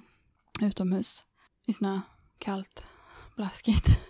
[0.60, 1.24] Utomhus.
[1.66, 2.00] I snö.
[2.38, 2.86] Kallt.
[3.36, 4.07] Blaskigt.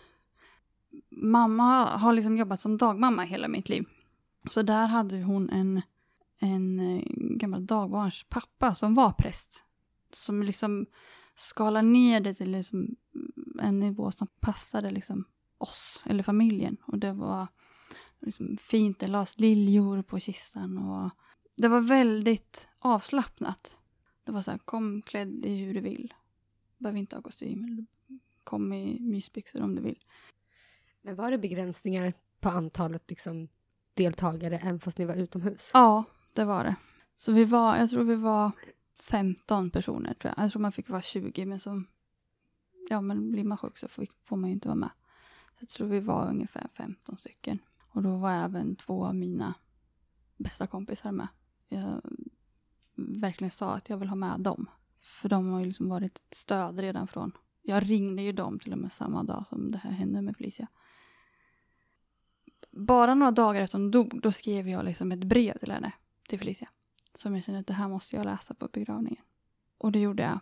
[1.22, 3.84] Mamma har liksom jobbat som dagmamma hela mitt liv.
[4.48, 5.82] Så där hade hon en,
[6.38, 9.62] en eh, gammal dagbarns pappa som var präst.
[10.12, 10.86] Som liksom
[11.34, 12.96] skalade ner det till liksom
[13.60, 15.24] en nivå som passade liksom
[15.58, 16.76] oss, eller familjen.
[16.86, 17.46] Och det var
[18.20, 21.10] liksom fint, det lades liljor på kistan och
[21.56, 23.76] det var väldigt avslappnat.
[24.24, 26.14] Det var så här, kom klädd i hur du vill.
[26.78, 27.86] Du Behöver inte ha kostym.
[28.44, 29.98] Kom i mysbyxor om du vill.
[31.08, 33.48] Men var det begränsningar på antalet liksom,
[33.94, 35.70] deltagare även fast ni var utomhus?
[35.74, 36.76] Ja, det var det.
[37.16, 38.50] Så vi var, jag tror vi var
[39.00, 40.44] 15 personer tror jag.
[40.44, 41.86] Jag tror man fick vara 20 men som,
[42.88, 44.90] ja men blir man sjuk så får, får man ju inte vara med.
[45.58, 47.58] Så jag tror vi var ungefär 15 stycken.
[47.92, 49.54] Och då var även två av mina
[50.36, 51.28] bästa kompisar med
[51.68, 52.00] jag
[52.94, 54.70] verkligen sa att jag vill ha med dem.
[55.00, 57.32] För de har ju liksom varit ett stöd redan från...
[57.62, 60.68] Jag ringde ju dem till och med samma dag som det här hände med Felicia.
[62.78, 65.92] Bara några dagar efter hon dog, då skrev jag liksom ett brev till henne,
[66.28, 66.68] till Felicia.
[67.14, 69.24] som jag kände att det här måste jag läsa på begravningen.
[69.78, 70.38] Och det gjorde jag.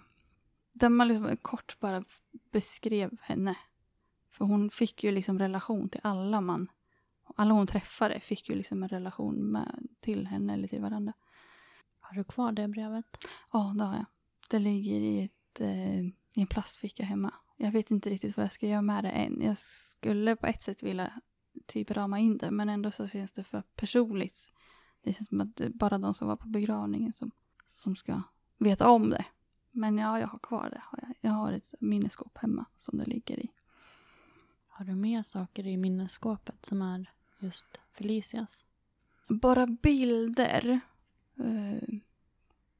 [0.72, 2.04] Där man liksom kort bara
[2.52, 3.56] beskrev henne.
[4.30, 6.68] För hon fick ju liksom relation till alla man,
[7.36, 11.12] alla hon träffade fick ju liksom en relation med, till henne eller till varandra.
[12.00, 13.28] Har du kvar det brevet?
[13.52, 14.06] Ja, det har jag.
[14.50, 17.34] Det ligger i, ett, eh, i en plastficka hemma.
[17.56, 19.40] Jag vet inte riktigt vad jag ska göra med det än.
[19.42, 21.12] Jag skulle på ett sätt vilja
[21.66, 24.52] typ rama in det, men ändå så känns det för personligt.
[25.02, 27.30] Det känns som att det är bara de som var på begravningen som,
[27.68, 28.22] som ska
[28.58, 29.24] veta om det.
[29.70, 30.82] Men ja, jag har kvar det.
[30.84, 31.14] Har jag.
[31.20, 33.50] jag har ett minneskåp hemma som det ligger i.
[34.68, 38.64] Har du mer saker i minnesskåpet som är just Felicias?
[39.28, 40.80] Bara bilder
[41.38, 41.98] eh,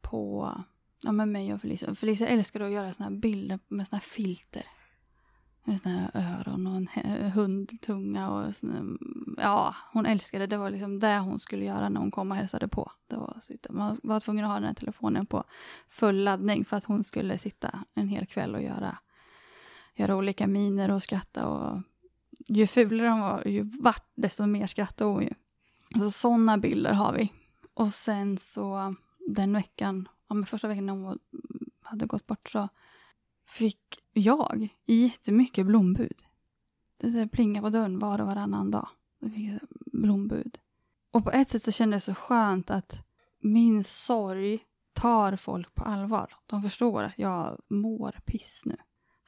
[0.01, 0.53] på
[1.03, 1.95] ja, med mig och Felicia.
[1.95, 4.67] Felicia älskar att göra såna här bilder med såna här filter.
[5.69, 10.47] Med såna här öron och en hundtunga och såna, mm, ja, hon älskade det.
[10.47, 12.93] Det var liksom det hon skulle göra när hon kom och hälsade på.
[13.07, 15.45] Det var sitta, man var tvungen att ha den här telefonen på
[15.89, 18.99] full laddning för att hon skulle sitta en hel kväll och göra,
[19.95, 21.83] göra olika miner och skratta och
[22.47, 25.35] ju fulare hon var, ju vart, desto mer skrattade hon ju.
[25.99, 27.33] Så sådana bilder har vi.
[27.75, 31.19] Och sen så den veckan, ja men första veckan när hon
[31.83, 32.69] hade gått bort så
[33.47, 36.23] fick jag jättemycket blombud.
[36.97, 37.29] Det så
[37.61, 38.89] på dörren var och varannan dag.
[39.19, 39.51] Jag fick
[39.93, 40.59] blombud.
[41.11, 43.07] Och på ett sätt så kändes det så skönt att
[43.41, 44.59] min sorg
[44.93, 46.35] tar folk på allvar.
[46.47, 48.77] De förstår att jag mår piss nu.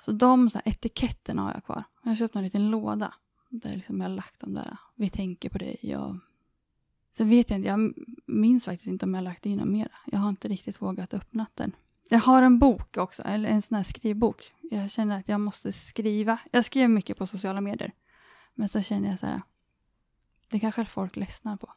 [0.00, 1.84] Så de så här, etiketterna har jag kvar.
[2.02, 3.14] Jag har köpt en liten låda
[3.50, 4.78] där liksom jag har lagt dem där.
[4.94, 6.16] Vi tänker på dig och
[7.16, 7.94] Sen vet jag inte, jag
[8.26, 9.92] minns faktiskt inte om jag har lagt in något mer.
[10.06, 11.72] Jag har inte riktigt vågat öppna den.
[12.10, 14.52] Jag har en bok också, eller en sån här skrivbok.
[14.70, 16.38] Jag känner att jag måste skriva.
[16.50, 17.92] Jag skrev mycket på sociala medier.
[18.54, 19.42] Men så känner jag så här,
[20.48, 21.72] det kanske folk ledsnar på.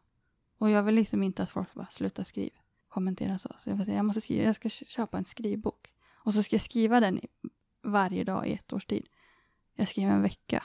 [0.58, 2.56] Och jag vill liksom inte att folk bara slutar skriva,
[2.88, 3.56] kommentera så.
[3.60, 5.94] Så jag, vill säga, jag måste skriva, jag ska köpa en skrivbok.
[6.14, 7.20] Och så ska jag skriva den
[7.84, 9.08] varje dag i ett års tid.
[9.76, 10.64] Jag skrev en vecka.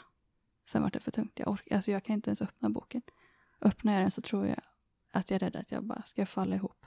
[0.66, 1.38] Sen var det för tungt.
[1.38, 3.02] Jag, orkar, alltså jag kan inte ens öppna boken.
[3.60, 4.60] Öppnar jag den så tror jag
[5.12, 6.85] att jag är rädd att jag bara ska falla ihop.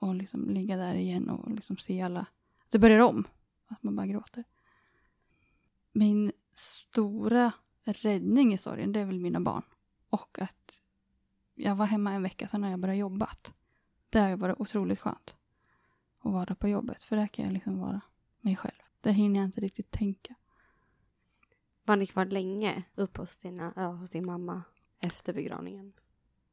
[0.00, 2.20] Och liksom ligga där igen och liksom se alla.
[2.64, 3.24] Att det börjar om.
[3.66, 4.44] Att man bara gråter.
[5.92, 9.62] Min stora räddning i sorgen, det är väl mina barn.
[10.10, 10.82] Och att
[11.54, 13.54] jag var hemma en vecka sedan när jag började jobbat.
[14.10, 15.36] Det har varit otroligt skönt.
[16.18, 17.02] Att vara på jobbet.
[17.02, 18.00] För där kan jag liksom vara
[18.40, 18.82] mig själv.
[19.00, 20.34] Där hinner jag inte riktigt tänka.
[21.84, 24.62] Var ni kvar länge uppe hos, dina, hos din mamma
[25.00, 25.92] efter begravningen?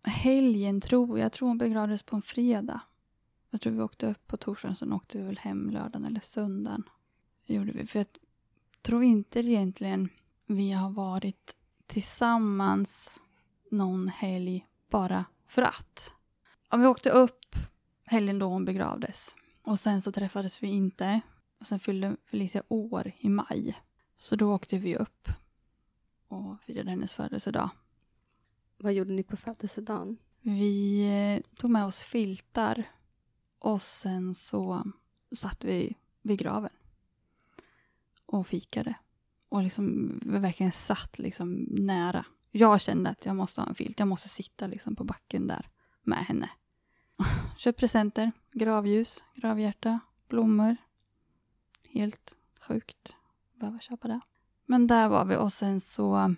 [0.04, 1.26] helgen tror jag.
[1.26, 2.82] Jag tror hon begravdes på en fredag.
[3.54, 6.84] Jag tror vi åkte upp på torsdagen, sen åkte vi väl hem lördagen eller söndagen.
[7.48, 7.86] Det gjorde vi.
[7.86, 8.08] För jag
[8.82, 10.10] tror inte egentligen
[10.46, 11.56] vi har varit
[11.88, 13.20] tillsammans
[13.72, 16.13] någon helg bara för att.
[16.70, 17.56] Ja, vi åkte upp
[18.04, 19.36] helgen då hon begravdes.
[19.62, 21.22] Och sen så träffades vi inte.
[21.60, 23.78] Och sen fyllde Felicia år i maj.
[24.18, 25.30] Så då åkte vi upp
[26.28, 27.70] och firade hennes födelsedag.
[28.78, 30.18] Vad gjorde ni på födelsedagen?
[30.42, 32.86] Vi eh, tog med oss filtar
[33.63, 34.84] och sen så
[35.36, 36.69] satt vi vid graven
[38.26, 38.95] och fikade.
[39.49, 42.26] Och liksom, vi verkligen satt liksom nära.
[42.52, 43.99] Jag kände att jag måste ha en filt.
[43.99, 45.69] Jag måste sitta liksom på backen där
[46.02, 46.49] med henne.
[47.58, 50.78] Köpt presenter, gravljus, gravhjärta, blommor.
[51.84, 52.36] Helt
[52.67, 53.15] sjukt
[53.54, 54.19] att behöva köpa det.
[54.65, 56.36] Men där var vi och sen så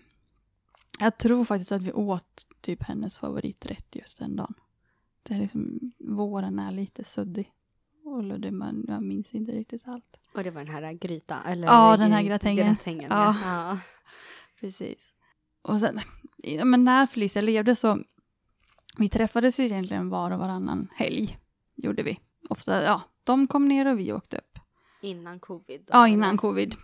[1.00, 4.54] jag tror faktiskt att vi åt typ hennes favoriträtt just den dagen.
[5.28, 7.52] Det är liksom, våren är lite suddig.
[8.04, 10.18] Och luddig, men jag minns inte riktigt allt.
[10.34, 11.42] Och det var den här grytan?
[11.46, 12.68] Eller Ja, den här gratängen.
[12.68, 13.36] gratängen Ja.
[13.44, 13.70] ja.
[13.70, 13.80] ja.
[14.60, 15.00] Precis.
[15.62, 16.00] Och sen,
[16.38, 18.00] ja, men när Felicia levde så,
[18.98, 21.38] vi träffades ju egentligen var och varannan helg.
[21.76, 22.20] Gjorde vi.
[22.50, 24.60] Ofta, ja, de kom ner och vi åkte upp.
[25.02, 25.82] Innan covid?
[25.82, 26.38] då, Ja, innan eller?
[26.38, 26.76] covid.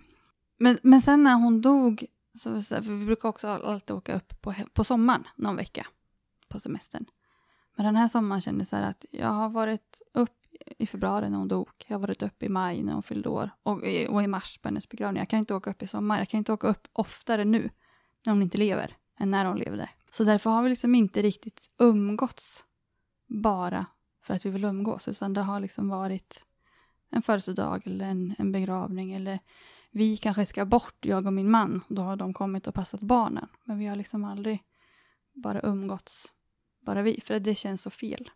[0.58, 2.06] Men, men sen när hon dog,
[2.40, 5.88] så, det för vi brukar också alltid åka upp på, på sommaren någon vecka
[6.50, 7.06] på semestern.
[7.76, 10.38] Men den här sommaren kände jag så att jag har varit upp
[10.78, 11.70] i februari när hon dog.
[11.88, 13.50] Jag har varit upp i maj när hon fyllde år.
[13.64, 15.20] Och, i- och i mars på hennes begravning.
[15.22, 16.20] Jag kan inte åka upp i sommar.
[16.20, 17.70] Jag kan inte åka upp oftare nu
[18.26, 19.90] när hon inte lever än när hon levde.
[20.12, 22.66] Så därför har vi liksom inte riktigt umgåtts
[23.28, 23.86] bara
[24.24, 25.08] för att vi vill umgås.
[25.08, 26.46] Utan det har liksom varit
[27.10, 29.40] en födelsedag eller en, en begravning eller
[29.92, 31.82] vi kanske ska bort, jag och min man.
[31.88, 33.48] Då har de kommit och passat barnen.
[33.64, 34.64] Men vi har liksom aldrig
[35.34, 36.34] bara umgåtts,
[36.82, 37.22] bara vi.
[37.22, 38.30] För det känns så fel.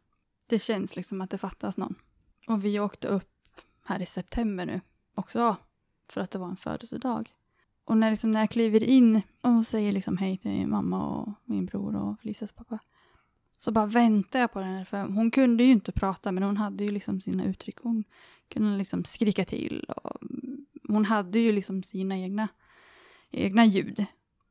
[0.48, 1.96] Det känns liksom att det fattas någon.
[2.48, 3.32] Och vi åkte upp
[3.84, 4.82] här i september nu
[5.16, 5.56] också
[6.10, 7.34] för att det var en födelsedag.
[7.86, 11.66] Och när, liksom, när jag kliver in och säger liksom hej till mamma och min
[11.66, 12.80] bror och Felicias pappa.
[13.58, 16.84] Så bara väntar jag på henne, för hon kunde ju inte prata, men hon hade
[16.84, 17.78] ju liksom sina uttryck.
[17.78, 18.04] Hon
[18.48, 20.22] kunde liksom skrika till och
[20.88, 22.48] hon hade ju liksom sina egna,
[23.32, 24.06] egna ljud.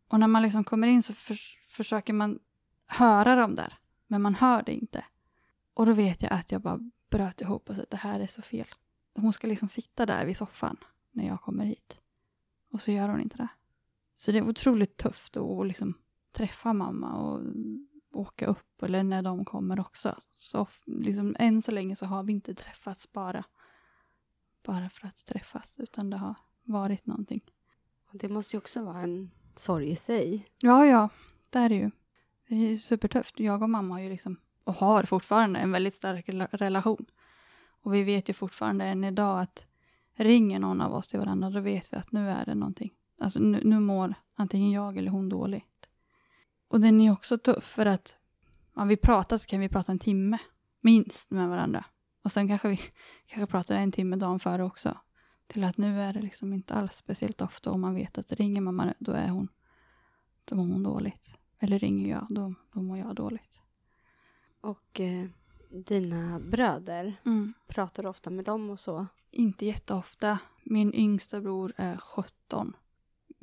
[0.09, 1.37] Och när man liksom kommer in så för,
[1.69, 2.39] försöker man
[2.87, 5.05] höra dem där, men man hör det inte.
[5.75, 8.27] Och då vet jag att jag bara bröt ihop och sa att det här är
[8.27, 8.67] så fel.
[9.15, 10.77] Hon ska liksom sitta där vid soffan
[11.11, 12.01] när jag kommer hit.
[12.71, 13.49] Och så gör hon inte det.
[14.17, 15.95] Så det är otroligt tufft att liksom
[16.33, 17.43] träffa mamma och
[18.13, 20.21] åka upp, eller när de kommer också.
[20.33, 23.45] Så liksom, än så länge så har vi inte träffats bara,
[24.63, 27.41] bara för att träffas, utan det har varit någonting.
[28.13, 30.49] Det måste ju också vara en sorg i sig.
[30.59, 31.09] Ja, ja,
[31.51, 31.91] det är det ju.
[32.55, 33.41] Det är supertufft.
[33.41, 37.07] Jag och mamma har ju liksom, och har fortfarande en väldigt stark relation.
[37.83, 39.67] Och vi vet ju fortfarande än idag att
[40.15, 42.91] ringer någon av oss till varandra, då vet vi att nu är det någonting.
[43.19, 45.89] Alltså nu, nu mår antingen jag eller hon dåligt.
[46.69, 48.19] Och den är också tuff för att
[48.75, 50.39] om vi pratar så kan vi prata en timme
[50.81, 51.85] minst med varandra.
[52.23, 52.81] Och sen kanske vi
[53.27, 54.99] kanske pratar en timme dagen före också.
[55.47, 58.61] Till att nu är det liksom inte alls speciellt ofta och man vet att ringer
[58.61, 59.49] mamma då är hon,
[60.45, 61.39] då mår hon dåligt.
[61.59, 63.63] Eller ringer jag, då, då mår jag dåligt.
[64.61, 65.27] Och eh,
[65.71, 67.55] dina bröder, Mm.
[67.67, 69.07] pratar du ofta med dem och så?
[69.31, 70.39] Inte jätteofta.
[70.63, 72.77] Min yngsta bror är 17.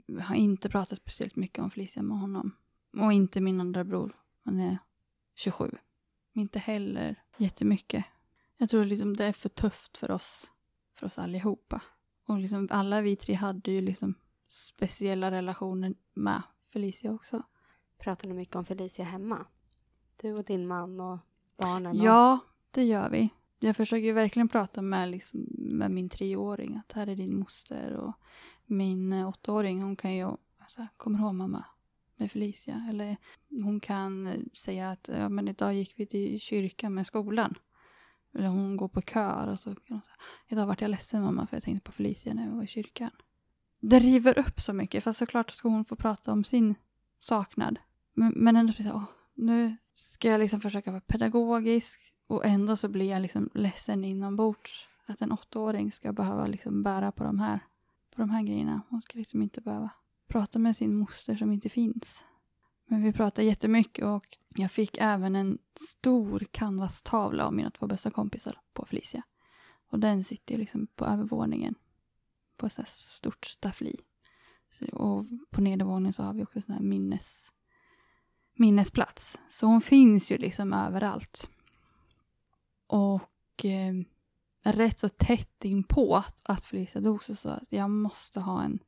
[0.06, 2.52] Jag har inte pratat speciellt mycket om Felicia med honom.
[2.98, 4.12] Och inte min andra bror.
[4.46, 4.78] Han är
[5.36, 5.72] 27.
[6.34, 8.06] Inte heller jättemycket.
[8.58, 10.52] Jag tror liksom det är för tufft för oss,
[10.94, 11.82] för oss allihopa.
[12.28, 14.14] Och liksom alla vi tre hade ju liksom
[14.50, 16.42] speciella relationer med
[16.74, 17.44] Felicia också.
[18.02, 19.46] Pratar ni mycket om Felicia hemma?
[20.22, 21.20] Du och din man och
[21.58, 22.00] barnen?
[22.00, 22.06] Och...
[22.06, 22.40] Ja,
[22.72, 23.30] det gör vi.
[23.60, 26.76] Jag försöker ju verkligen prata med, liksom, med min treåring.
[26.78, 27.94] Att här är din moster.
[27.94, 28.14] Och
[28.66, 30.26] min eh, åttaåring, hon kan ju
[30.60, 31.66] alltså, kommer du ihåg mamma?
[32.16, 32.88] Med Felicia.
[32.90, 33.18] Eller
[33.50, 37.56] hon kan eh, säga att ja, men idag gick vi till kyrkan med skolan.
[38.34, 40.16] Eller hon går på kör och så kan hon säga
[40.48, 43.12] idag vart jag ledsen mamma för jag tänkte på Felicia när vi var i kyrkan.
[43.80, 45.04] Det river upp så mycket.
[45.04, 46.76] Fast såklart ska hon få prata om sin
[47.20, 47.80] saknad.
[48.14, 53.10] Men, men ändå, åh, nu ska jag liksom försöka vara pedagogisk och ändå så blir
[53.10, 54.88] jag liksom ledsen inombords.
[55.06, 57.60] Att en åttaåring ska behöva liksom bära på de här,
[58.16, 58.82] på de här grejerna.
[58.90, 59.90] Hon ska liksom inte behöva
[60.28, 62.26] prata med sin moster som inte finns.
[62.86, 65.58] Men vi pratar jättemycket och jag fick även en
[65.90, 69.24] stor canvastavla av mina två bästa kompisar på Felicia.
[69.90, 71.76] Och den sitter liksom på övervåningen.
[72.58, 74.00] På ett stort staffli.
[74.72, 77.52] Så, och på nedervåningen så har vi också sån här minnes,
[78.54, 79.40] minnesplats.
[79.50, 81.50] Så hon finns ju liksom överallt.
[82.88, 83.94] Och eh,
[84.64, 88.64] rätt så tätt inpå att, att Felicia dog så sa jag att jag måste ha
[88.64, 88.80] en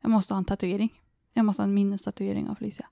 [0.00, 1.02] jag måste ha en tatuering.
[1.32, 2.86] Jag måste ha en minnestatuering av Felicia.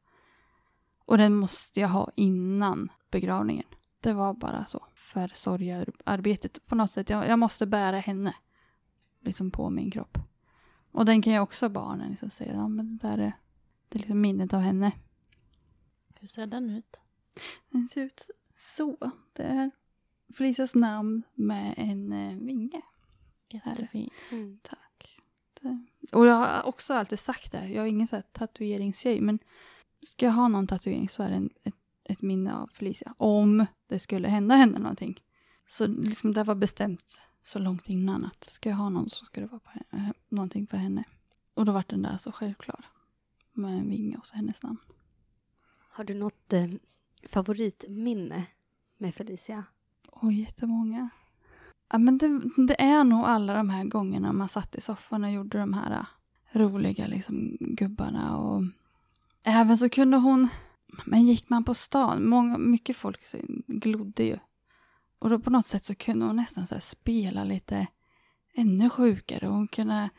[1.04, 3.66] Och den måste jag ha innan begravningen.
[4.00, 4.86] Det var bara så.
[4.94, 6.66] För sorgearbetet.
[6.66, 7.10] på något sätt.
[7.10, 8.34] Jag, jag måste bära henne.
[9.20, 10.18] Liksom på min kropp.
[10.92, 12.54] Och den kan jag också barnen liksom säga.
[12.54, 13.32] Ja men det där är,
[13.88, 14.92] det är liksom minnet av henne.
[16.26, 17.00] Hur ser den ut?
[17.70, 19.12] Den ser ut så.
[19.32, 19.70] Det är
[20.34, 22.82] Felicias namn med en eh, vinge.
[23.48, 24.10] Jättefin.
[24.32, 24.58] Mm.
[24.62, 25.20] Tack.
[25.60, 25.86] Det.
[26.12, 27.68] Och jag har också alltid sagt det.
[27.68, 29.20] Jag är ingen så här tatueringstjej.
[29.20, 29.38] Men
[30.06, 33.14] ska jag ha någon tatuering så är det en, ett, ett minne av Felicia.
[33.16, 35.20] Om det skulle hända henne någonting.
[35.68, 39.40] Så liksom det var bestämt så långt innan att ska jag ha någon så ska
[39.40, 41.04] det vara på henne, någonting för henne.
[41.54, 42.84] Och då var den där så självklar.
[43.52, 44.78] Med en vinge och så hennes namn.
[45.96, 46.66] Har du något eh,
[47.28, 48.46] favoritminne
[48.98, 49.64] med Felicia?
[50.12, 51.08] Oj, jättemånga.
[51.92, 55.30] Ja, men det, det är nog alla de här gångerna man satt i soffan och
[55.30, 56.06] gjorde de här eh,
[56.58, 58.38] roliga liksom, gubbarna.
[58.38, 58.62] Och
[59.42, 60.48] även så kunde hon...
[61.04, 63.20] Men gick man på stan, många, mycket folk
[63.66, 64.38] glodde ju.
[65.18, 67.86] Och då på något sätt så kunde hon nästan så här spela lite
[68.54, 69.46] ännu sjukare.
[69.46, 70.10] Hon kunde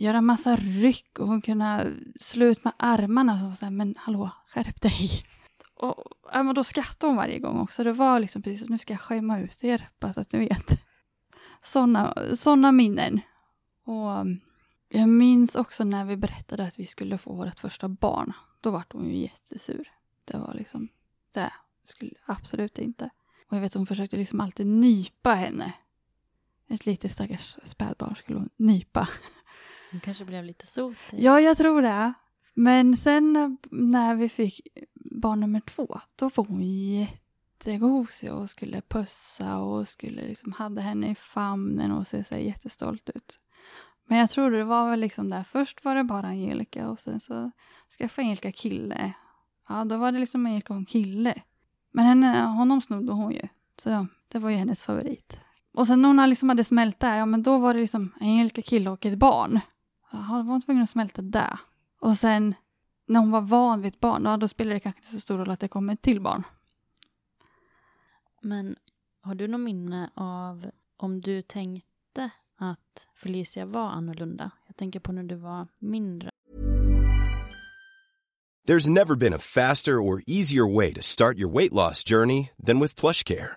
[0.00, 3.56] göra massa ryck och hon kunde slå ut med armarna.
[3.56, 5.24] Så här, men hallå, skärp dig.
[5.74, 7.84] Och, ja, men då skrattade hon varje gång också.
[7.84, 10.82] Det var liksom precis nu ska jag skämma ut er, bara så att ni vet.
[11.62, 13.20] Sådana såna minnen.
[13.84, 14.26] Och
[14.88, 18.32] jag minns också när vi berättade att vi skulle få vårt första barn.
[18.60, 19.92] Då var hon ju jättesur.
[20.24, 20.88] Det var liksom,
[21.32, 21.52] det
[21.86, 23.10] skulle absolut inte.
[23.48, 25.72] Och jag vet att hon försökte liksom alltid nypa henne.
[26.68, 29.08] Ett litet stackars spädbarn skulle hon nypa.
[29.90, 31.20] Hon kanske blev lite sotig.
[31.20, 32.12] Ja, jag tror det.
[32.54, 34.60] Men sen när vi fick
[34.94, 41.10] barn nummer två, då var hon jättegosig och skulle pussa och skulle liksom hade henne
[41.10, 43.38] i famnen och se så jättestolt ut.
[44.06, 47.20] Men jag tror det var väl liksom där, först var det bara Angelica och sen
[47.20, 47.50] så
[47.98, 49.12] skaffade Angelica kille.
[49.68, 51.42] Ja, då var det liksom Angelica och en kille.
[51.90, 53.48] Men henne, honom snodde hon ju.
[53.82, 55.40] Så ja, det var ju hennes favorit.
[55.72, 58.62] Och sen när hon liksom hade smält där, ja men då var det liksom Angelica
[58.62, 59.60] kille och ett barn.
[60.12, 61.58] Jaha, då var hon tvungen att smälta där.
[62.00, 62.54] Och sen
[63.06, 65.38] när hon var van vid ett barn, ja, då spelade det kanske inte så stor
[65.38, 66.42] roll att det kom ett till barn.
[68.42, 68.76] Men
[69.20, 74.50] har du något minne av om du tänkte att Felicia var annorlunda?
[74.66, 76.30] Jag tänker på när du var mindre.
[78.68, 82.80] There's never been a faster or easier way to start your weight loss journey than
[82.80, 83.56] with PlushCare.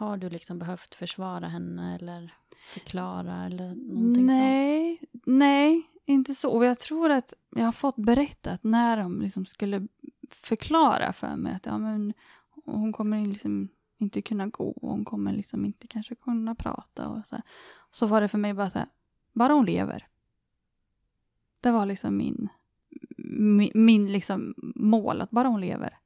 [0.00, 2.34] Har du liksom behövt försvara henne eller
[2.74, 5.22] förklara eller någonting sånt?
[5.26, 6.50] Nej, inte så.
[6.50, 9.86] Och jag tror att jag har fått berättat när de liksom skulle
[10.30, 12.12] förklara för mig att ja, men,
[12.64, 17.08] hon kommer liksom inte kunna gå och hon kommer liksom inte kanske kunna prata.
[17.08, 17.44] Och så, här.
[17.90, 18.88] så var det för mig bara så här,
[19.32, 20.06] bara hon lever.
[21.60, 22.48] Det var liksom min,
[23.18, 25.98] min, min liksom mål, att bara hon lever.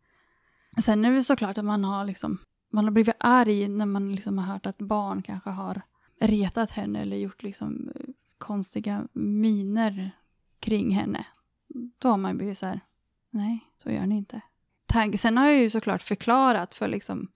[0.84, 2.38] Sen är det såklart att man har liksom
[2.74, 5.82] man har blivit arg när man liksom har hört att barn kanske har
[6.20, 8.00] retat henne eller gjort liksom eh,
[8.38, 10.10] konstiga miner
[10.60, 11.26] kring henne.
[11.98, 12.80] Då har man blivit så här,
[13.30, 14.40] nej, så gör ni inte.
[15.18, 17.28] Sen har jag ju såklart förklarat för liksom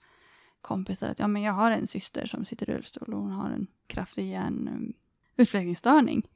[0.61, 3.51] kompisar att ja, men jag har en syster som sitter i rullstol och hon har
[3.51, 6.19] en kraftig hjärnutvecklingsstörning.
[6.19, 6.31] Eh,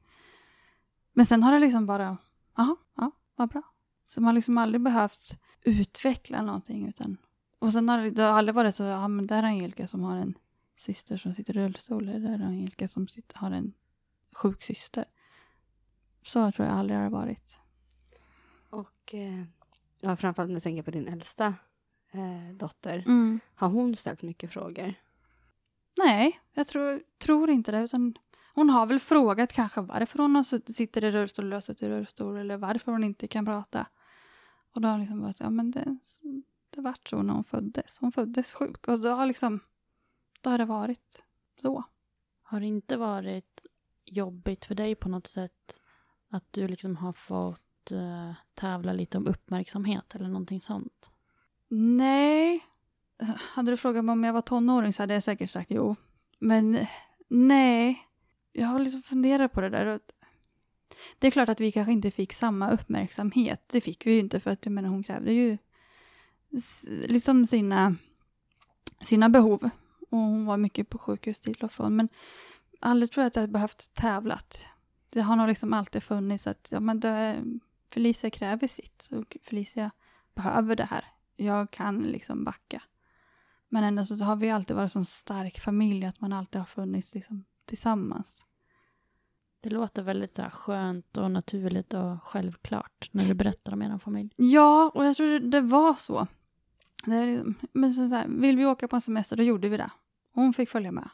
[1.13, 2.17] men sen har det liksom bara,
[2.57, 3.63] jaha, ja, vad bra.
[4.07, 7.17] Så man har liksom aldrig behövt utveckla någonting utan
[7.63, 10.35] och sen har det, aldrig varit så, ja men där är Angelica som har en
[10.77, 13.73] syster som sitter i rullstol, eller där är Angelica som sitter, har en
[14.33, 15.05] sjuk syster.
[16.23, 17.57] Så tror jag aldrig har varit.
[18.71, 19.45] Och eh,
[20.01, 21.55] ja, framförallt när jag tänker på din äldsta
[22.11, 23.05] eh, dotter.
[23.07, 23.41] Mm.
[23.55, 24.95] Har hon ställt mycket frågor?
[25.99, 27.83] Nej, jag tror, tror inte det.
[27.83, 28.15] Utan
[28.55, 30.45] hon har väl frågat kanske varför hon
[30.75, 33.87] sitter i rullstol har suttit i rullstol eller varför hon inte kan prata.
[34.75, 35.99] Och då har hon liksom varit ja men det,
[36.75, 37.99] det vart så när hon föddes.
[37.99, 39.61] Hon föddes sjuk och då har liksom,
[40.41, 41.23] då har det varit
[41.61, 41.85] så.
[42.43, 43.67] Har det inte varit
[44.05, 45.81] jobbigt för dig på något sätt
[46.29, 51.11] att du liksom har fått eh, tävla lite om uppmärksamhet eller någonting sånt?
[51.69, 52.61] Nej.
[53.55, 55.97] Hade du frågat mig om jag var tonåring så hade jag säkert sagt jo.
[56.39, 56.87] Men
[57.29, 58.09] nej.
[58.53, 60.01] Jag har liksom funderat på det där.
[61.19, 63.69] Det är klart att vi kanske inte fick samma uppmärksamhet.
[63.69, 65.59] Det fick vi ju inte för att jag menar, hon krävde ju
[66.89, 67.97] liksom sina,
[69.01, 69.71] sina behov.
[70.11, 71.97] Och hon var mycket på sjukhus till och från.
[71.97, 72.09] Men
[72.81, 74.65] aldrig tror jag att jag behövt tävlat.
[75.11, 77.45] Det har nog liksom alltid funnits att ja, men det,
[77.91, 79.09] Felicia kräver sitt.
[79.13, 79.91] Och Felicia
[80.35, 81.05] behöver det här.
[81.37, 82.83] Jag kan liksom backa.
[83.69, 86.67] Men ändå så har vi alltid varit en sån stark familj att man alltid har
[86.67, 88.45] funnits liksom tillsammans.
[89.61, 93.99] Det låter väldigt så här skönt och naturligt och självklart när du berättar om er
[93.99, 94.35] familj.
[94.37, 96.27] Ja, och jag tror det var så.
[97.05, 99.91] Liksom, men så så här, vill vi åka på en semester, då gjorde vi det.
[100.33, 101.09] Hon fick följa med.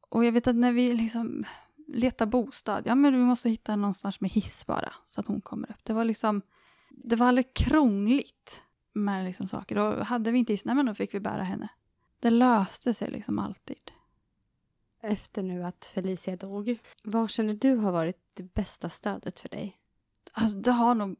[0.00, 1.44] Och jag vet att när vi liksom
[1.86, 5.70] letar bostad, ja men vi måste hitta någonstans med hiss bara, så att hon kommer
[5.70, 5.84] upp.
[5.84, 6.42] Det var liksom,
[6.90, 8.62] det var aldrig krångligt
[8.92, 9.74] med liksom saker.
[9.74, 11.68] Då hade vi inte hiss, nej men då fick vi bära henne.
[12.20, 13.90] Det löste sig liksom alltid.
[15.00, 19.76] Efter nu att Felicia dog, vad känner du har varit det bästa stödet för dig?
[20.32, 21.16] Alltså det har nog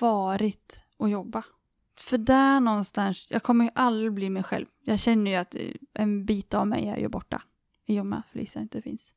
[0.00, 1.44] varit att jobba.
[1.96, 4.66] För där någonstans, jag kommer ju aldrig bli mig själv.
[4.84, 5.56] Jag känner ju att
[5.92, 7.42] en bit av mig är ju borta.
[7.86, 9.12] I och med att Felicia inte finns.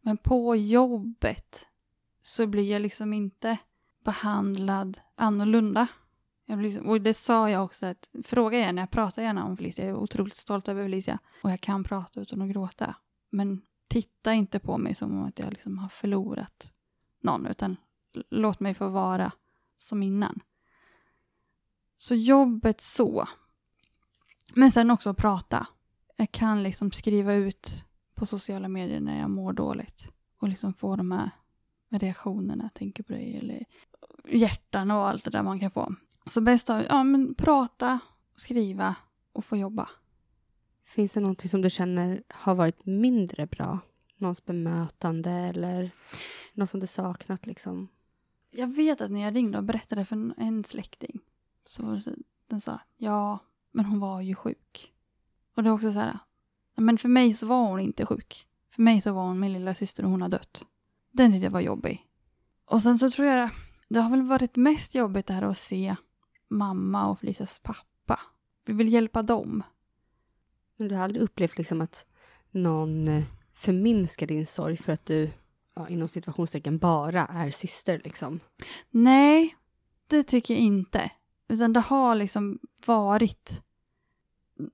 [0.00, 1.66] Men på jobbet
[2.22, 3.58] så blir jag liksom inte
[4.04, 5.86] behandlad annorlunda.
[6.46, 9.56] Jag blir, liksom, och det sa jag också att, fråga gärna, jag pratar gärna om
[9.56, 9.84] Felicia.
[9.84, 11.18] Jag är otroligt stolt över Felicia.
[11.42, 12.94] Och jag kan prata utan att gråta.
[13.30, 16.72] Men titta inte på mig som om att jag liksom har förlorat
[17.20, 17.46] någon.
[17.46, 17.76] Utan
[18.30, 19.32] låt mig få vara
[19.76, 20.40] som innan.
[22.00, 23.28] Så jobbet så.
[24.54, 25.66] Men sen också prata.
[26.16, 27.84] Jag kan liksom skriva ut
[28.14, 30.08] på sociala medier när jag mår dåligt.
[30.38, 31.30] Och liksom få de här
[31.88, 33.64] reaktionerna, tänker på dig eller
[34.28, 35.94] hjärtan och allt det där man kan få.
[36.26, 37.98] Så bäst av, ja men prata,
[38.36, 38.94] skriva
[39.32, 39.88] och få jobba.
[40.84, 43.78] Finns det någonting som du känner har varit mindre bra?
[44.16, 45.90] Någons bemötande eller
[46.52, 47.88] något som du saknat liksom?
[48.50, 51.20] Jag vet att när jag ringde och berättade för en släkting
[51.70, 52.16] så var det
[52.46, 53.38] den sa ja,
[53.70, 54.92] men hon var ju sjuk.
[55.54, 56.18] Och det är också så här,
[56.76, 58.46] men för mig så var hon inte sjuk.
[58.70, 60.64] För mig så var hon min lilla syster och hon har dött.
[61.10, 62.06] Den tyckte jag var jobbig.
[62.64, 63.50] Och sen så tror jag
[63.88, 65.96] det har väl varit mest jobbigt det här att se
[66.48, 68.20] mamma och Felicias pappa.
[68.64, 69.62] Vi vill hjälpa dem.
[70.76, 72.06] Men du har aldrig upplevt liksom att
[72.50, 75.30] någon eh, förminskar din sorg för att du,
[75.74, 78.40] ja, inom situationstecken, bara är syster liksom?
[78.90, 79.56] Nej,
[80.06, 81.10] det tycker jag inte.
[81.50, 83.62] Utan det har liksom varit...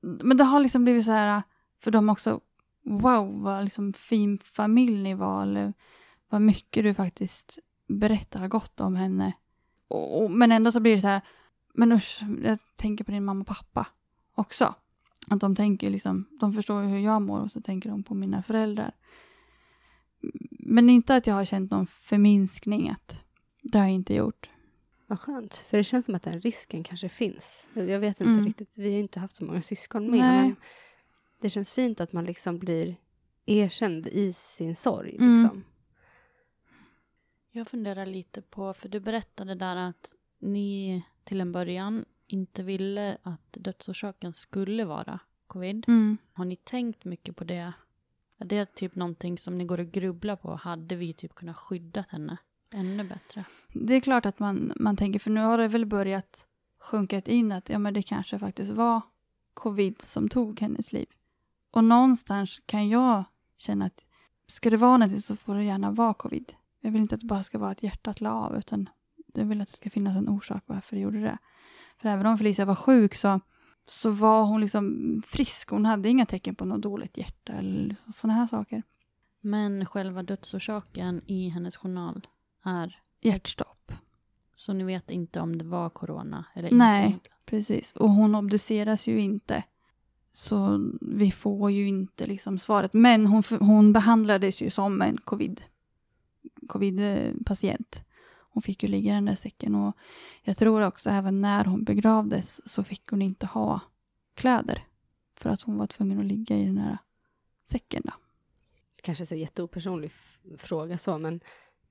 [0.00, 1.42] Men det har liksom blivit så här
[1.78, 2.40] för dem också.
[2.84, 5.42] Wow, vad liksom fin familj ni var.
[5.42, 5.72] Eller
[6.28, 7.58] vad mycket du faktiskt
[7.88, 9.32] berättar gott om henne.
[9.88, 11.20] Och, och, men ändå så blir det så här.
[11.74, 13.86] Men usch, jag tänker på din mamma och pappa
[14.34, 14.74] också.
[15.28, 18.14] Att de tänker liksom, de förstår ju hur jag mår och så tänker de på
[18.14, 18.92] mina föräldrar.
[20.50, 22.88] Men inte att jag har känt någon förminskning.
[22.90, 23.24] Att
[23.62, 24.50] det har jag inte gjort.
[25.06, 27.68] Vad skönt, för det känns som att den risken kanske finns.
[27.74, 28.46] Jag vet inte Mm.
[28.46, 30.42] riktigt, vi har inte haft så många syskon med, Nej.
[30.42, 30.56] men
[31.40, 32.96] det känns fint att man liksom blir
[33.46, 35.16] erkänd i sin sorg.
[35.16, 35.42] Mm.
[35.42, 35.64] Liksom.
[37.50, 43.18] Jag funderar lite på, för du berättade där att ni till en början inte ville
[43.22, 45.84] att dödsorsaken skulle vara covid.
[45.88, 46.16] Mm.
[46.32, 47.72] Har ni tänkt mycket på det?
[48.38, 50.54] Är det typ någonting som ni går och grubblar på?
[50.54, 52.36] Hade vi typ kunnat skydda henne
[52.70, 53.44] ännu bättre?
[53.72, 56.46] Det är klart att man, man tänker, för nu har det väl börjat
[56.78, 59.00] sjunka in att ja, men det kanske faktiskt var
[59.54, 61.06] covid som tog hennes liv.
[61.70, 63.24] Och någonstans kan jag
[63.56, 64.04] känna att
[64.46, 66.52] ska det vara någonting så får det gärna vara covid.
[66.80, 68.88] Jag vill inte att det bara ska vara att hjärtat la av, utan
[69.34, 71.38] jag vill att det ska finnas en orsak varför det gjorde det.
[71.98, 73.40] För även om Felicia var sjuk så,
[73.88, 75.70] så var hon liksom frisk.
[75.70, 78.82] Hon hade inga tecken på något dåligt hjärta eller sådana här saker.
[79.40, 82.26] Men själva dödsorsaken i hennes journal
[82.66, 83.92] är, Hjärtstopp.
[84.54, 86.98] så ni vet inte om det var corona eller Nej.
[86.98, 87.08] inte?
[87.08, 87.36] egentligen?
[87.44, 89.64] Precis, och hon obduceras ju inte.
[90.32, 92.92] Så vi får ju inte liksom svaret.
[92.92, 95.62] Men hon, hon behandlades ju som en covid,
[96.68, 98.04] covid-patient.
[98.38, 99.96] Hon fick ju ligga i den där säcken och
[100.42, 103.80] jag tror också även när hon begravdes så fick hon inte ha
[104.34, 104.84] kläder.
[105.36, 106.98] För att hon var tvungen att ligga i den här
[107.64, 108.12] säcken då.
[109.02, 110.12] Kanske så jätteopersonlig
[110.58, 111.40] fråga så, men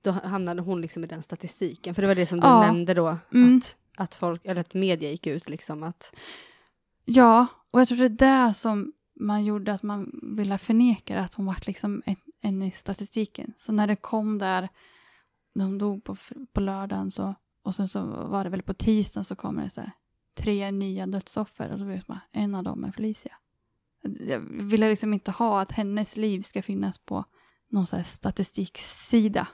[0.06, 1.94] då hamnade hon liksom i den statistiken.
[1.94, 2.60] För det var det som du Ja.
[2.60, 3.56] nämnde då, Mm.
[3.58, 6.14] att, att folk, eller att media gick ut liksom att
[7.04, 11.34] Ja, och jag tror det är det som man gjorde att man ville förneka att
[11.34, 13.52] hon var liksom en, en i statistiken.
[13.58, 14.68] Så när det kom där,
[15.54, 16.16] när hon dog på,
[16.52, 19.80] på lördagen så, och sen så var det väl på tisdagen så kommer det så
[19.80, 19.92] här,
[20.34, 23.32] tre nya dödsoffer och då vet man, en av dem är Felicia.
[24.28, 27.24] Jag ville liksom inte ha att hennes liv ska finnas på
[27.68, 29.48] någon så här statistiksida.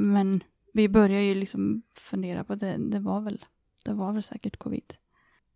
[0.00, 0.42] Men
[0.72, 3.44] vi börjar ju liksom fundera på det, det var väl,
[3.84, 4.94] det var väl säkert covid.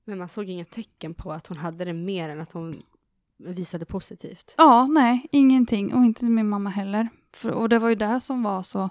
[0.05, 2.83] Men man såg inga tecken på att hon hade det mer än att hon
[3.37, 4.55] visade positivt.
[4.59, 5.95] Ja, nej, ingenting.
[5.95, 7.09] Och inte min mamma heller.
[7.33, 8.91] För, och det var ju det som var så,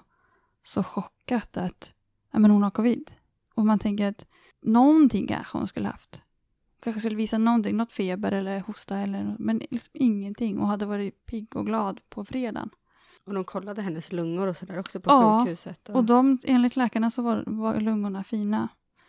[0.62, 1.94] så chockat att
[2.32, 3.10] ja, men hon har covid.
[3.54, 4.26] Och man tänker att
[4.62, 6.22] någonting kanske hon skulle haft.
[6.80, 10.58] Kanske skulle visa någonting, något feber eller hosta eller något, men liksom ingenting.
[10.58, 12.70] Och hade varit pigg och glad på fredagen.
[13.24, 15.88] Och de kollade hennes lungor och sådär också på Ja, sjukhuset.
[15.88, 18.68] Och de, enligt läkarna så var, var lungorna fina.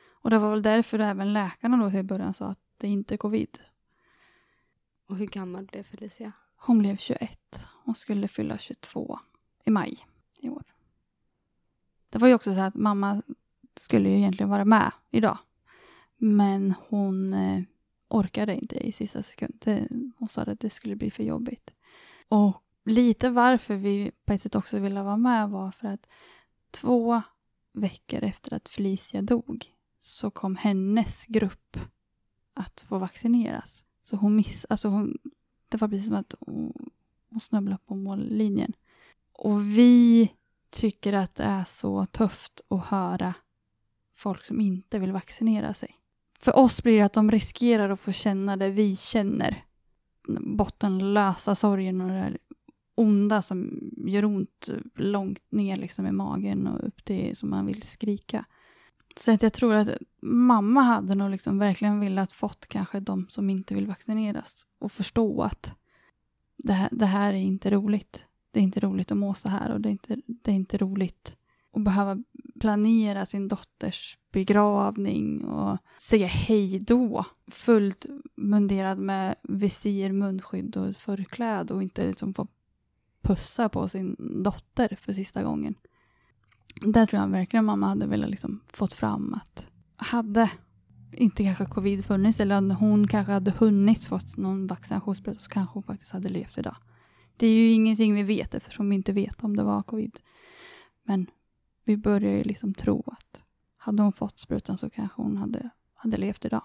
[0.09, 3.17] Och det var väl därför även läkarna då till början sa att det inte är
[3.17, 3.59] covid.
[5.07, 6.31] och hur gammal blev Felicia?
[6.55, 9.19] Hon blev 21 och skulle fylla 22
[9.65, 10.07] i maj
[10.39, 10.63] i år.
[12.09, 13.21] Det var ju också så att mamma
[13.75, 15.37] skulle ju egentligen vara med idag.
[16.17, 17.63] Men hon eh,
[18.07, 19.65] orkade inte i sista sekund.
[20.17, 21.73] Hon sa att det skulle bli för jobbigt.
[22.27, 26.07] Och lite varför vi på ett sätt också ville vara med var för att
[26.71, 27.21] två
[27.73, 29.65] veckor efter att Felicia dog
[29.99, 31.77] så kom hennes grupp
[32.53, 33.83] att få vaccineras.
[34.01, 35.17] Så hon miss, alltså hon,
[35.69, 36.89] det var precis som att hon,
[37.29, 38.73] hon snubblade på mållinjen.
[39.31, 40.31] Och vi
[40.69, 43.33] tycker att det är så tufft att höra
[44.13, 45.95] folk som inte vill vaccinera sig.
[46.39, 49.63] För oss blir det att de riskerar att få känna det vi känner.
[50.39, 52.37] Bottenlösa sorgen och det där
[52.95, 57.81] onda som gör ont långt ner liksom i magen och upp till som man vill
[57.81, 58.45] skrika.
[59.17, 59.89] Så att jag tror att
[60.21, 65.41] mamma hade nog liksom verkligen velat fått kanske de som inte vill vaccineras och förstå
[65.41, 65.73] att
[66.57, 68.25] det här, det här är inte roligt.
[68.51, 70.77] Det är inte roligt att må så här och det är inte, det är inte
[70.77, 71.37] roligt
[71.73, 72.23] att behöva
[72.59, 77.25] planera sin dotters begravning och säga hej då.
[77.47, 82.47] Fullt munderad med visir, munskydd och förkläde och inte liksom få
[83.25, 85.75] pussa på sin dotter för sista gången.
[86.81, 90.51] Där tror jag verkligen mamma hade velat liksom fått fram att hade
[91.11, 95.83] inte kanske covid funnits eller hon kanske hade hunnit fått någon vaccinationsspruta så kanske hon
[95.83, 96.75] faktiskt hade levt idag.
[97.37, 100.19] Det är ju ingenting vi vet eftersom vi inte vet om det var covid.
[101.03, 101.27] Men
[101.83, 103.43] vi börjar ju liksom tro att
[103.77, 106.63] hade hon fått sprutan så kanske hon hade, hade levt idag.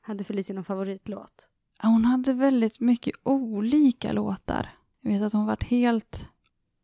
[0.00, 1.48] Hade Felicia någon favoritlåt?
[1.82, 4.68] Hon hade väldigt mycket olika låtar.
[5.00, 6.28] Jag vet att hon varit helt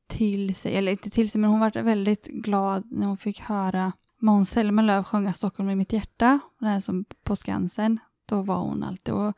[0.07, 3.93] till sig, eller inte till sig, men hon var väldigt glad när hon fick höra
[4.21, 7.99] Måns Zelmerlöw sjunga Stockholm i mitt hjärta, den här som på Skansen.
[8.27, 9.35] Då var hon alltid, och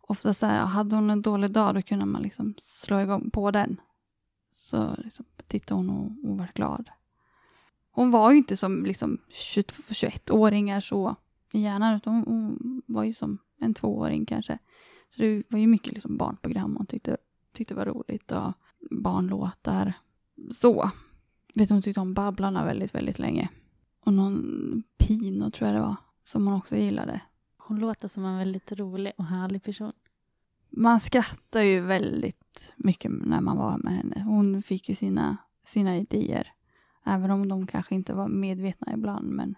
[0.00, 3.50] ofta så här, hade hon en dålig dag då kunde man liksom slå igång på
[3.50, 3.80] den.
[4.52, 6.90] Så liksom, tittade hon och, och var glad.
[7.90, 11.16] Hon var ju inte som liksom 21-åringar så
[11.52, 14.58] i hjärnan, utan hon, hon, var ju som en tvååring kanske.
[15.08, 17.16] Så det var ju mycket liksom barnprogram hon tyckte,
[17.52, 18.52] tyckte var roligt och
[18.90, 19.92] barnlåtar.
[20.54, 20.90] Så.
[21.54, 23.48] Vet hon tyckte om Babblarna väldigt, väldigt länge.
[24.00, 27.20] Och någon Pino tror jag det var, som hon också gillade.
[27.58, 29.92] Hon låter som en väldigt rolig och härlig person.
[30.70, 34.22] Man skrattar ju väldigt mycket när man var med henne.
[34.22, 36.52] Hon fick ju sina, sina idéer.
[37.04, 39.30] Även om de kanske inte var medvetna ibland.
[39.30, 39.54] Men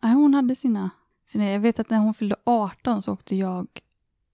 [0.00, 0.90] hon hade sina,
[1.26, 1.50] sina...
[1.50, 3.80] Jag vet att när hon fyllde 18 så åkte jag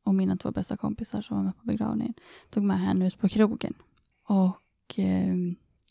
[0.08, 2.14] och mina två bästa kompisar som var med på begravningen
[2.50, 3.74] tog med henne ut på krogen.
[4.24, 5.36] Och eh,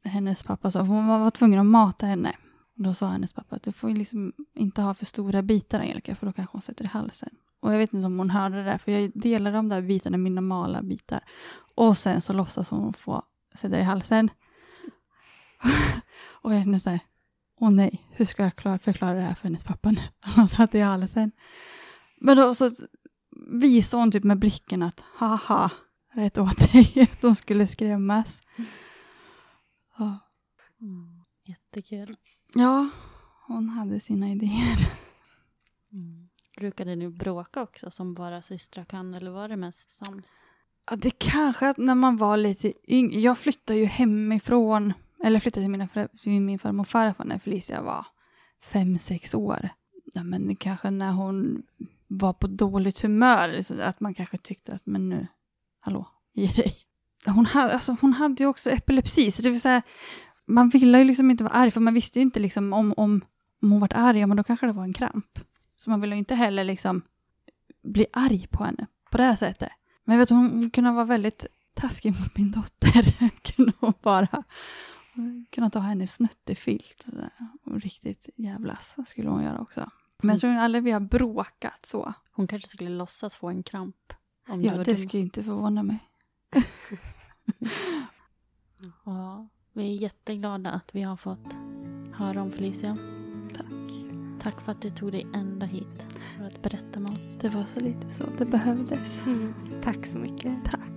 [0.03, 2.35] hennes pappa sa, hon var tvungen att mata henne.
[2.77, 6.15] Och då sa hennes pappa att du får liksom inte ha för stora bitar Angelica
[6.15, 7.29] för då kanske hon sätter i halsen.
[7.59, 10.17] Och jag vet inte om hon hörde det där för jag delar de där bitarna
[10.17, 11.19] med normala bitar.
[11.75, 13.23] Och sen så låtsas hon få
[13.55, 14.29] sätta i halsen.
[16.41, 16.99] och jag känner så här,
[17.59, 20.01] åh nej, hur ska jag förklara det här för hennes pappa nu?
[20.21, 21.31] Han satt i halsen.
[22.19, 22.71] Men då så
[23.47, 25.71] visade hon typ med blicken att haha,
[26.13, 28.41] rätt åt dig, att de skulle skrämmas.
[29.97, 30.19] Ja.
[30.81, 32.17] Mm, jättekul.
[32.53, 32.89] Ja,
[33.47, 34.91] hon hade sina idéer.
[35.93, 36.29] Mm.
[36.57, 40.27] Brukade ni bråka också som bara systrar kan eller var det mest sams?
[40.89, 43.19] Ja, det kanske att när man var lite yngre.
[43.19, 45.87] Jag flyttade ju hemifrån, eller flyttade till, mina
[46.23, 48.05] till min farmor och farfar när Felicia var
[48.61, 49.69] fem, sex år.
[50.13, 51.63] Ja, men kanske när hon
[52.07, 55.27] var på dåligt humör, att man kanske tyckte att men nu,
[55.79, 56.75] hallå, ge dig.
[57.25, 59.81] Hon hade, alltså, hon hade ju också epilepsi, så det vill säga,
[60.45, 63.21] man ville ju liksom inte vara arg, för man visste ju inte liksom om, om,
[63.61, 65.39] om hon var arg, ja, men då kanske det var en kramp.
[65.75, 67.01] Så man ville inte heller liksom
[67.83, 69.69] bli arg på henne på det här sättet.
[70.03, 73.29] Men jag vet hon, hon kunde vara väldigt taskig mot min dotter.
[73.41, 74.43] kunde hon bara
[75.49, 79.89] kunna ta henne snuttefilt och, och riktigt jävlas skulle hon göra också.
[80.23, 82.13] Men jag tror aldrig vi har bråkat så.
[82.31, 84.13] Hon kanske skulle låtsas få en kramp.
[84.49, 86.03] Om ja, det, det skulle inte förvåna mig.
[89.05, 91.53] ja, vi är jätteglada att vi har fått
[92.13, 92.97] höra om Felicia.
[93.55, 93.65] Tack.
[94.41, 96.05] Tack för att du tog dig ända hit
[96.37, 97.37] för att berätta med oss.
[97.41, 98.23] Det var så lite så.
[98.37, 99.25] Det behövdes.
[99.25, 99.53] Mm.
[99.83, 100.65] Tack så mycket.
[100.65, 100.96] Tack.